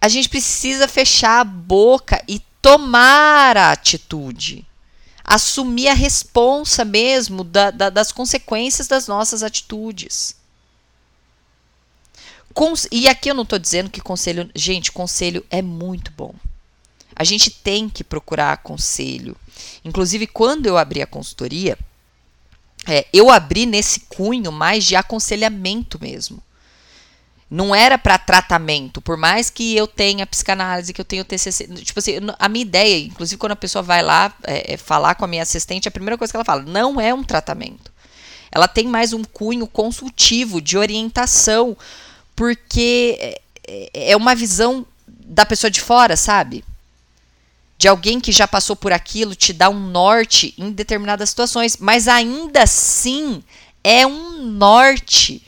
a 0.00 0.08
gente 0.08 0.28
precisa 0.28 0.86
fechar 0.86 1.40
a 1.40 1.44
boca 1.44 2.22
e 2.28 2.40
tomar 2.62 3.56
a 3.56 3.72
atitude, 3.72 4.64
assumir 5.24 5.88
a 5.88 5.94
responsa 5.94 6.84
mesmo 6.84 7.42
da, 7.42 7.72
da, 7.72 7.90
das 7.90 8.12
consequências 8.12 8.86
das 8.86 9.08
nossas 9.08 9.42
atitudes. 9.42 10.36
e 12.92 13.08
aqui 13.08 13.28
eu 13.28 13.34
não 13.34 13.42
estou 13.42 13.58
dizendo 13.58 13.90
que 13.90 14.00
conselho. 14.00 14.48
Gente, 14.54 14.92
conselho 14.92 15.44
é 15.50 15.60
muito 15.60 16.12
bom. 16.12 16.34
A 17.16 17.24
gente 17.24 17.50
tem 17.50 17.88
que 17.88 18.04
procurar 18.04 18.58
conselho. 18.58 19.36
Inclusive, 19.84 20.26
quando 20.26 20.66
eu 20.66 20.78
abri 20.78 21.02
a 21.02 21.06
consultoria, 21.06 21.76
é, 22.86 23.06
eu 23.12 23.30
abri 23.30 23.66
nesse 23.66 24.00
cunho 24.00 24.50
mais 24.50 24.84
de 24.84 24.96
aconselhamento 24.96 26.00
mesmo. 26.00 26.42
Não 27.52 27.74
era 27.74 27.98
para 27.98 28.16
tratamento, 28.16 29.02
por 29.02 29.18
mais 29.18 29.50
que 29.50 29.76
eu 29.76 29.86
tenha 29.86 30.26
psicanálise, 30.26 30.94
que 30.94 31.02
eu 31.02 31.04
tenha 31.04 31.20
o 31.20 31.24
TCC. 31.24 31.66
Tipo 31.84 31.98
assim, 31.98 32.12
a 32.38 32.48
minha 32.48 32.62
ideia, 32.62 33.04
inclusive 33.04 33.38
quando 33.38 33.52
a 33.52 33.56
pessoa 33.56 33.82
vai 33.82 34.02
lá 34.02 34.34
é, 34.42 34.72
é, 34.72 34.76
falar 34.78 35.16
com 35.16 35.26
a 35.26 35.28
minha 35.28 35.42
assistente, 35.42 35.86
a 35.86 35.90
primeira 35.90 36.16
coisa 36.16 36.32
que 36.32 36.36
ela 36.38 36.46
fala, 36.46 36.62
não 36.62 36.98
é 36.98 37.12
um 37.12 37.22
tratamento. 37.22 37.92
Ela 38.50 38.66
tem 38.66 38.86
mais 38.88 39.12
um 39.12 39.22
cunho 39.22 39.66
consultivo, 39.66 40.62
de 40.62 40.78
orientação, 40.78 41.76
porque 42.34 43.18
é, 43.20 43.40
é, 43.68 44.12
é 44.12 44.16
uma 44.16 44.34
visão 44.34 44.86
da 45.06 45.44
pessoa 45.44 45.70
de 45.70 45.82
fora, 45.82 46.16
sabe? 46.16 46.64
De 47.76 47.86
alguém 47.86 48.18
que 48.18 48.32
já 48.32 48.48
passou 48.48 48.74
por 48.74 48.94
aquilo, 48.94 49.34
te 49.34 49.52
dá 49.52 49.68
um 49.68 49.90
norte 49.90 50.54
em 50.56 50.72
determinadas 50.72 51.28
situações, 51.28 51.76
mas 51.76 52.08
ainda 52.08 52.62
assim 52.62 53.44
é 53.84 54.06
um 54.06 54.42
norte 54.42 55.42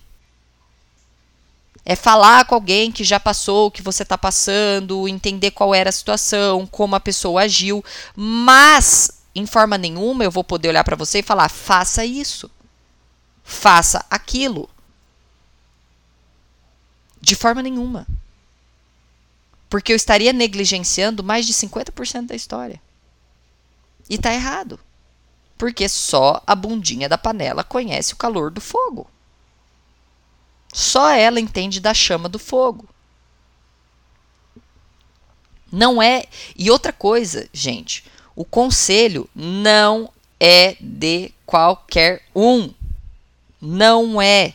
é 1.85 1.95
falar 1.95 2.47
com 2.47 2.55
alguém 2.55 2.91
que 2.91 3.05
já 3.05 3.21
passou 3.21 3.67
o 3.67 3.71
que 3.71 3.83
você 3.83 4.03
está 4.03 4.17
passando, 4.17 5.07
entender 5.07 5.51
qual 5.51 5.75
era 5.75 5.91
a 5.91 5.93
situação, 5.93 6.67
como 6.67 6.97
a 6.97 7.01
pessoa 7.01 7.43
agiu, 7.43 7.85
mas 8.17 9.23
em 9.35 9.47
forma 9.47 9.77
nenhuma 9.77 10.25
eu 10.25 10.31
vou 10.31 10.45
poder 10.45 10.69
olhar 10.69 10.85
para 10.85 10.97
você 10.97 11.19
e 11.19 11.23
falar: 11.23 11.49
faça 11.51 12.05
isso, 12.05 12.51
faça 13.43 14.05
aquilo. 14.09 14.71
De 17.21 17.35
forma 17.35 17.63
nenhuma. 17.63 18.07
Porque 19.69 19.93
eu 19.93 19.97
estaria 19.97 20.33
negligenciando 20.33 21.25
mais 21.25 21.47
de 21.47 21.53
50% 21.53 22.27
da 22.27 22.35
história. 22.35 22.81
E 24.09 24.17
está 24.17 24.33
errado. 24.33 24.79
Porque 25.57 25.89
só 25.89 26.43
a 26.47 26.55
bundinha 26.55 27.09
da 27.09 27.17
panela 27.17 27.65
conhece 27.65 28.13
o 28.13 28.17
calor 28.17 28.51
do 28.51 28.61
fogo. 28.61 29.11
Só 30.75 31.13
ela 31.13 31.39
entende 31.39 31.79
da 31.79 31.95
chama 31.95 32.29
do 32.29 32.37
fogo. 32.37 32.89
Não 35.71 36.03
é. 36.03 36.25
E 36.57 36.69
outra 36.69 36.93
coisa, 36.93 37.49
gente, 37.53 38.03
o 38.35 38.45
conselho 38.45 39.31
não 39.33 40.11
é 40.41 40.77
de 40.81 41.31
qualquer 41.47 42.25
um. 42.35 42.75
Não 43.63 44.21
é. 44.21 44.55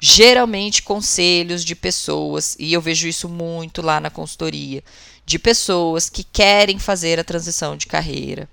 Geralmente, 0.00 0.82
conselhos 0.82 1.62
de 1.62 1.74
pessoas, 1.74 2.56
e 2.58 2.72
eu 2.72 2.80
vejo 2.80 3.06
isso 3.06 3.28
muito 3.28 3.82
lá 3.82 4.00
na 4.00 4.08
consultoria, 4.08 4.82
de 5.26 5.38
pessoas 5.38 6.08
que 6.08 6.24
querem 6.24 6.78
fazer 6.78 7.20
a 7.20 7.24
transição 7.24 7.76
de 7.76 7.86
carreira 7.86 8.48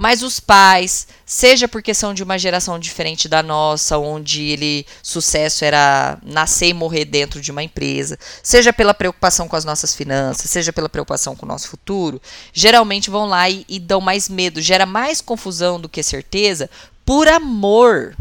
mas 0.00 0.22
os 0.22 0.40
pais, 0.40 1.06
seja 1.26 1.68
porque 1.68 1.92
são 1.92 2.14
de 2.14 2.22
uma 2.22 2.38
geração 2.38 2.78
diferente 2.78 3.28
da 3.28 3.42
nossa, 3.42 3.98
onde 3.98 4.44
ele 4.44 4.86
sucesso 5.02 5.62
era 5.62 6.16
nascer 6.22 6.68
e 6.68 6.72
morrer 6.72 7.04
dentro 7.04 7.38
de 7.38 7.50
uma 7.50 7.62
empresa, 7.62 8.18
seja 8.42 8.72
pela 8.72 8.94
preocupação 8.94 9.46
com 9.46 9.56
as 9.56 9.64
nossas 9.66 9.94
finanças, 9.94 10.50
seja 10.50 10.72
pela 10.72 10.88
preocupação 10.88 11.36
com 11.36 11.44
o 11.44 11.48
nosso 11.48 11.68
futuro, 11.68 12.18
geralmente 12.50 13.10
vão 13.10 13.26
lá 13.26 13.50
e, 13.50 13.66
e 13.68 13.78
dão 13.78 14.00
mais 14.00 14.30
medo, 14.30 14.62
gera 14.62 14.86
mais 14.86 15.20
confusão 15.20 15.78
do 15.78 15.86
que 15.86 16.02
certeza, 16.02 16.70
por 17.04 17.28
amor. 17.28 18.16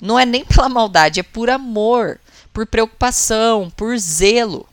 Não 0.00 0.18
é 0.18 0.24
nem 0.24 0.42
pela 0.42 0.70
maldade, 0.70 1.20
é 1.20 1.22
por 1.22 1.50
amor, 1.50 2.18
por 2.50 2.64
preocupação, 2.64 3.70
por 3.76 3.94
zelo. 3.98 4.66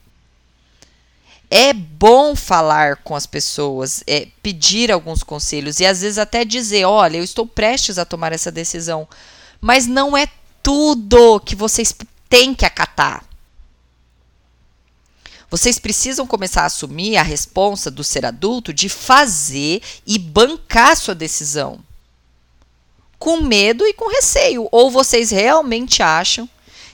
É 1.50 1.72
bom 1.72 2.36
falar 2.36 2.98
com 2.98 3.16
as 3.16 3.26
pessoas, 3.26 4.04
é, 4.06 4.28
pedir 4.44 4.92
alguns 4.92 5.24
conselhos 5.24 5.80
e 5.80 5.86
às 5.86 6.02
vezes 6.02 6.18
até 6.18 6.44
dizer: 6.44 6.86
olha, 6.86 7.18
eu 7.18 7.24
estou 7.24 7.48
prestes 7.48 7.98
a 7.98 8.06
tomar 8.06 8.34
essa 8.34 8.52
decisão, 8.52 9.08
mas 9.62 9.88
não 9.88 10.16
é 10.16 10.28
tudo 10.62 11.40
que 11.40 11.56
vocês 11.56 11.96
têm 12.30 12.54
que 12.54 12.66
acatar. 12.66 13.24
Vocês 15.50 15.80
precisam 15.80 16.28
começar 16.28 16.64
a 16.64 16.66
assumir 16.66 17.16
a 17.16 17.24
responsa 17.24 17.90
do 17.90 18.04
ser 18.04 18.26
adulto 18.26 18.74
de 18.74 18.90
fazer 18.90 19.82
e 20.06 20.20
bancar 20.20 20.98
sua 20.98 21.16
decisão. 21.16 21.80
Com 23.18 23.40
medo 23.40 23.86
e 23.88 23.94
com 23.94 24.12
receio. 24.12 24.68
Ou 24.74 24.92
vocês 24.92 25.32
realmente 25.32 26.04
acham 26.04 26.50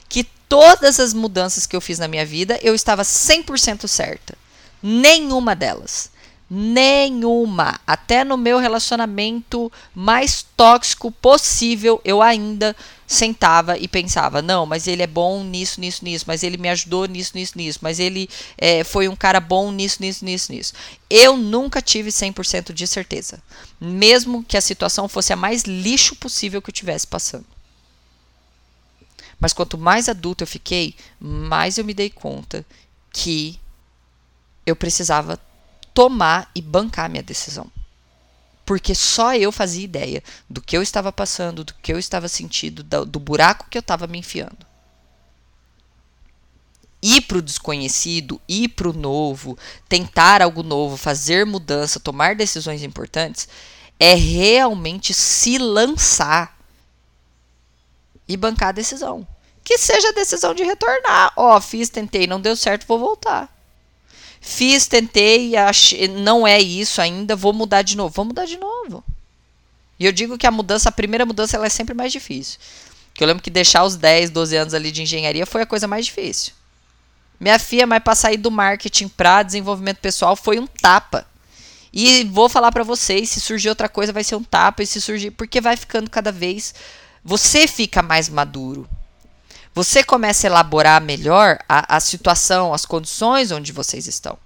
que 0.07 0.23
todas 0.47 0.99
as 0.99 1.15
mudanças 1.15 1.65
que 1.65 1.75
eu 1.75 1.81
fiz 1.81 1.97
na 1.97 2.07
minha 2.07 2.25
vida 2.27 2.59
eu 2.61 2.75
estava 2.75 3.01
100% 3.01 3.87
certa? 3.87 4.37
Nenhuma 4.83 5.55
delas. 5.55 6.11
Nenhuma. 6.49 7.79
Até 7.87 8.23
no 8.23 8.37
meu 8.37 8.59
relacionamento 8.59 9.71
mais 9.95 10.45
tóxico 10.55 11.09
possível, 11.09 12.01
eu 12.03 12.21
ainda 12.21 12.75
sentava 13.07 13.77
e 13.77 13.87
pensava: 13.87 14.41
não, 14.41 14.65
mas 14.65 14.85
ele 14.85 15.01
é 15.01 15.07
bom 15.07 15.43
nisso, 15.43 15.79
nisso, 15.79 16.03
nisso, 16.03 16.25
mas 16.27 16.43
ele 16.43 16.57
me 16.57 16.69
ajudou 16.69 17.07
nisso, 17.07 17.31
nisso, 17.33 17.53
nisso, 17.55 17.79
mas 17.81 17.97
ele 17.97 18.29
é, 18.57 18.83
foi 18.83 19.07
um 19.07 19.15
cara 19.15 19.39
bom 19.39 19.71
nisso, 19.71 19.97
nisso, 20.01 20.25
nisso, 20.25 20.51
nisso. 20.51 20.73
Eu 21.09 21.37
nunca 21.37 21.81
tive 21.81 22.09
100% 22.09 22.73
de 22.73 22.85
certeza. 22.85 23.41
Mesmo 23.79 24.43
que 24.43 24.57
a 24.57 24.61
situação 24.61 25.07
fosse 25.07 25.31
a 25.31 25.37
mais 25.37 25.63
lixo 25.63 26.15
possível 26.15 26.61
que 26.61 26.69
eu 26.69 26.73
tivesse 26.73 27.07
passando. 27.07 27.45
Mas 29.39 29.53
quanto 29.53 29.77
mais 29.77 30.07
adulto 30.07 30.43
eu 30.43 30.47
fiquei, 30.47 30.93
mais 31.19 31.77
eu 31.77 31.85
me 31.85 31.93
dei 31.93 32.09
conta 32.09 32.65
que 33.11 33.59
eu 34.65 34.75
precisava 34.75 35.39
tomar 35.93 36.49
e 36.55 36.61
bancar 36.61 37.09
minha 37.09 37.23
decisão. 37.23 37.69
Porque 38.65 38.95
só 38.95 39.35
eu 39.35 39.51
fazia 39.51 39.83
ideia 39.83 40.23
do 40.49 40.61
que 40.61 40.75
eu 40.75 40.81
estava 40.81 41.11
passando, 41.11 41.63
do 41.63 41.73
que 41.75 41.91
eu 41.91 41.99
estava 41.99 42.27
sentindo, 42.27 42.81
do, 42.83 43.19
buraco 43.19 43.67
que 43.69 43.77
eu 43.77 43.81
estava 43.81 44.07
me 44.07 44.17
enfiando. 44.17 44.65
Ir 47.01 47.21
para 47.21 47.39
o 47.39 47.41
desconhecido, 47.41 48.41
ir 48.47 48.69
para 48.69 48.89
o 48.89 48.93
novo, 48.93 49.57
tentar 49.89 50.41
algo 50.41 50.63
novo, 50.63 50.95
fazer 50.95 51.45
mudança, 51.45 51.99
tomar 51.99 52.35
decisões 52.35 52.81
importantes, 52.81 53.49
é 53.99 54.13
realmente 54.13 55.13
se 55.13 55.57
lançar 55.57 56.57
e 58.25 58.37
bancar 58.37 58.69
a 58.69 58.73
decisão. 58.73 59.27
Que 59.61 59.77
seja 59.77 60.09
a 60.09 60.13
decisão 60.13 60.53
de 60.53 60.63
retornar. 60.63 61.33
Ó, 61.35 61.57
oh, 61.57 61.61
fiz, 61.61 61.89
tentei, 61.89 62.25
não 62.25 62.39
deu 62.39 62.55
certo, 62.55 62.87
vou 62.87 62.99
voltar. 62.99 63.52
Fiz, 64.45 64.87
tentei, 64.87 65.55
achei, 65.55 66.05
não 66.09 66.45
é 66.45 66.59
isso 66.59 67.01
ainda, 67.01 67.33
vou 67.33 67.53
mudar 67.53 67.81
de 67.81 67.95
novo. 67.95 68.13
Vou 68.13 68.25
mudar 68.25 68.43
de 68.43 68.57
novo. 68.57 69.01
E 69.97 70.05
eu 70.05 70.11
digo 70.11 70.37
que 70.37 70.45
a 70.45 70.51
mudança, 70.51 70.89
a 70.89 70.91
primeira 70.91 71.25
mudança, 71.25 71.55
ela 71.55 71.65
é 71.65 71.69
sempre 71.69 71.93
mais 71.93 72.11
difícil. 72.11 72.59
Que 73.13 73.23
eu 73.23 73.27
lembro 73.27 73.41
que 73.41 73.49
deixar 73.49 73.85
os 73.85 73.95
10, 73.95 74.31
12 74.31 74.55
anos 74.57 74.73
ali 74.73 74.91
de 74.91 75.01
engenharia 75.01 75.45
foi 75.45 75.61
a 75.61 75.65
coisa 75.65 75.87
mais 75.87 76.05
difícil. 76.05 76.51
Minha 77.39 77.57
filha, 77.57 77.87
mas 77.87 78.03
para 78.03 78.15
sair 78.15 78.35
do 78.35 78.51
marketing 78.51 79.07
para 79.07 79.43
desenvolvimento 79.43 79.99
pessoal 79.99 80.35
foi 80.35 80.59
um 80.59 80.67
tapa. 80.67 81.25
E 81.93 82.25
vou 82.25 82.49
falar 82.49 82.73
para 82.73 82.83
vocês, 82.83 83.29
se 83.29 83.39
surgir 83.39 83.69
outra 83.69 83.87
coisa 83.87 84.11
vai 84.11 84.25
ser 84.25 84.35
um 84.35 84.43
tapa, 84.43 84.83
e 84.83 84.85
se 84.85 84.99
surgir, 84.99 85.31
porque 85.31 85.61
vai 85.61 85.77
ficando 85.77 86.09
cada 86.09 86.33
vez 86.33 86.75
você 87.23 87.65
fica 87.65 88.01
mais 88.01 88.27
maduro 88.27 88.89
você 89.73 90.03
começa 90.03 90.45
a 90.45 90.49
elaborar 90.49 91.01
melhor 91.01 91.57
a, 91.67 91.97
a 91.97 91.99
situação, 91.99 92.73
as 92.73 92.85
condições 92.85 93.51
onde 93.51 93.71
vocês 93.71 94.05
estão. 94.07 94.37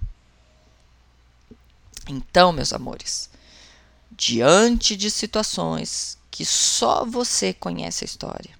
Então, 2.08 2.50
meus 2.50 2.72
amores, 2.72 3.28
diante 4.10 4.96
de 4.96 5.10
situações 5.10 6.16
que 6.30 6.44
só 6.44 7.04
você 7.04 7.52
conhece 7.52 8.04
a 8.04 8.06
história, 8.06 8.50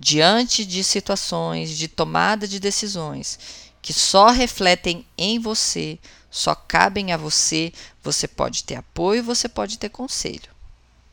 diante 0.00 0.64
de 0.64 0.82
situações 0.82 1.70
de 1.70 1.86
tomada 1.86 2.48
de 2.48 2.58
decisões 2.58 3.38
que 3.80 3.92
só 3.92 4.30
refletem 4.30 5.06
em 5.16 5.38
você, 5.38 5.98
só 6.28 6.54
cabem 6.54 7.12
a 7.12 7.16
você, 7.16 7.72
você 8.02 8.26
pode 8.26 8.64
ter 8.64 8.74
apoio, 8.74 9.22
você 9.22 9.48
pode 9.48 9.78
ter 9.78 9.88
conselho. 9.88 10.50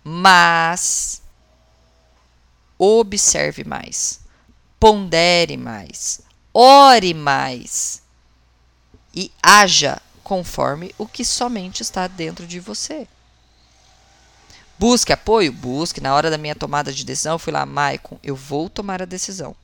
Mas 0.03 1.21
observe 2.77 3.63
mais 3.63 4.24
pondere 4.85 5.57
mais, 5.57 6.21
ore 6.53 7.11
mais 7.15 8.03
e 9.15 9.31
haja 9.41 9.99
conforme 10.23 10.93
o 10.95 11.07
que 11.07 11.25
somente 11.25 11.81
está 11.81 12.07
dentro 12.07 12.45
de 12.45 12.59
você. 12.59 13.07
Busque 14.77 15.11
apoio? 15.11 15.51
Busque. 15.51 15.99
Na 15.99 16.13
hora 16.13 16.29
da 16.29 16.37
minha 16.37 16.53
tomada 16.53 16.93
de 16.93 17.03
decisão, 17.03 17.33
eu 17.33 17.39
fui 17.39 17.51
lá, 17.51 17.65
Maicon, 17.65 18.19
eu 18.21 18.35
vou 18.35 18.69
tomar 18.69 19.01
a 19.01 19.05
decisão. 19.05 19.55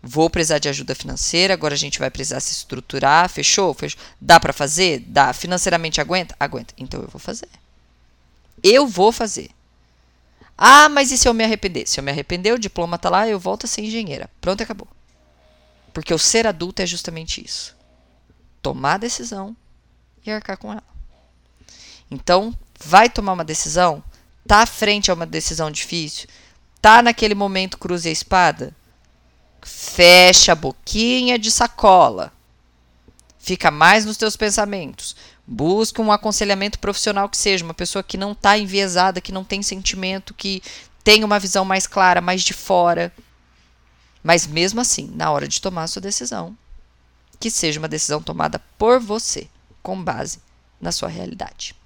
Vou 0.00 0.30
precisar 0.30 0.60
de 0.60 0.68
ajuda 0.68 0.94
financeira, 0.94 1.54
agora 1.54 1.74
a 1.74 1.76
gente 1.78 1.98
vai 1.98 2.08
precisar 2.08 2.38
se 2.38 2.52
estruturar. 2.52 3.28
Fechou? 3.28 3.74
Fechou. 3.74 4.00
Dá 4.20 4.38
para 4.38 4.52
fazer? 4.52 5.00
Dá. 5.00 5.32
Financeiramente 5.32 6.00
aguenta? 6.00 6.36
Aguenta. 6.38 6.72
Então 6.78 7.02
eu 7.02 7.08
vou 7.08 7.18
fazer. 7.18 7.48
Eu 8.62 8.86
vou 8.86 9.10
fazer. 9.10 9.50
Ah, 10.56 10.88
mas 10.88 11.12
e 11.12 11.18
se 11.18 11.28
eu 11.28 11.34
me 11.34 11.44
arrepender? 11.44 11.86
Se 11.86 12.00
eu 12.00 12.04
me 12.04 12.10
arrepender, 12.10 12.52
o 12.52 12.58
diploma 12.58 12.98
tá 12.98 13.10
lá, 13.10 13.28
eu 13.28 13.38
volto 13.38 13.64
a 13.64 13.66
ser 13.68 13.82
engenheira. 13.82 14.30
Pronto, 14.40 14.62
acabou. 14.62 14.88
Porque 15.92 16.14
o 16.14 16.18
ser 16.18 16.46
adulto 16.46 16.82
é 16.82 16.86
justamente 16.86 17.44
isso. 17.44 17.76
Tomar 18.62 18.94
a 18.94 18.98
decisão 18.98 19.56
e 20.24 20.30
arcar 20.30 20.56
com 20.56 20.72
ela. 20.72 20.82
Então, 22.10 22.54
vai 22.82 23.10
tomar 23.10 23.32
uma 23.32 23.44
decisão? 23.44 24.02
Tá 24.46 24.62
à 24.62 24.66
frente 24.66 25.10
a 25.10 25.14
uma 25.14 25.26
decisão 25.26 25.70
difícil? 25.70 26.28
Tá 26.80 27.02
naquele 27.02 27.34
momento 27.34 27.78
cruze 27.78 28.08
a 28.08 28.12
espada? 28.12 28.74
Fecha 29.62 30.52
a 30.52 30.54
boquinha 30.54 31.38
de 31.38 31.50
sacola. 31.50 32.32
Fica 33.38 33.70
mais 33.70 34.04
nos 34.04 34.16
teus 34.16 34.36
pensamentos. 34.36 35.16
Busca 35.46 36.02
um 36.02 36.10
aconselhamento 36.10 36.78
profissional 36.78 37.28
que 37.28 37.36
seja, 37.36 37.64
uma 37.64 37.74
pessoa 37.74 38.02
que 38.02 38.16
não 38.16 38.32
está 38.32 38.58
enviesada, 38.58 39.20
que 39.20 39.32
não 39.32 39.44
tem 39.44 39.62
sentimento, 39.62 40.34
que 40.34 40.62
tem 41.04 41.22
uma 41.22 41.38
visão 41.38 41.64
mais 41.64 41.86
clara, 41.86 42.20
mais 42.20 42.42
de 42.42 42.52
fora. 42.52 43.12
Mas 44.22 44.46
mesmo 44.46 44.80
assim, 44.80 45.10
na 45.14 45.30
hora 45.30 45.46
de 45.46 45.60
tomar 45.60 45.84
a 45.84 45.86
sua 45.86 46.02
decisão, 46.02 46.56
que 47.38 47.50
seja 47.50 47.78
uma 47.78 47.86
decisão 47.86 48.20
tomada 48.20 48.60
por 48.76 48.98
você, 48.98 49.46
com 49.82 50.02
base 50.02 50.40
na 50.80 50.90
sua 50.90 51.08
realidade. 51.08 51.76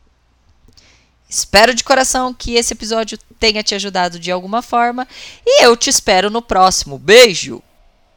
Espero 1.29 1.75
de 1.75 1.85
coração 1.85 2.35
que 2.35 2.55
esse 2.55 2.73
episódio 2.73 3.19
tenha 3.39 3.63
te 3.63 3.75
ajudado 3.75 4.19
de 4.19 4.33
alguma 4.33 4.63
forma 4.63 5.07
e 5.47 5.65
eu 5.65 5.77
te 5.77 5.89
espero 5.89 6.29
no 6.31 6.43
próximo. 6.43 6.99
Beijo! 6.99 7.63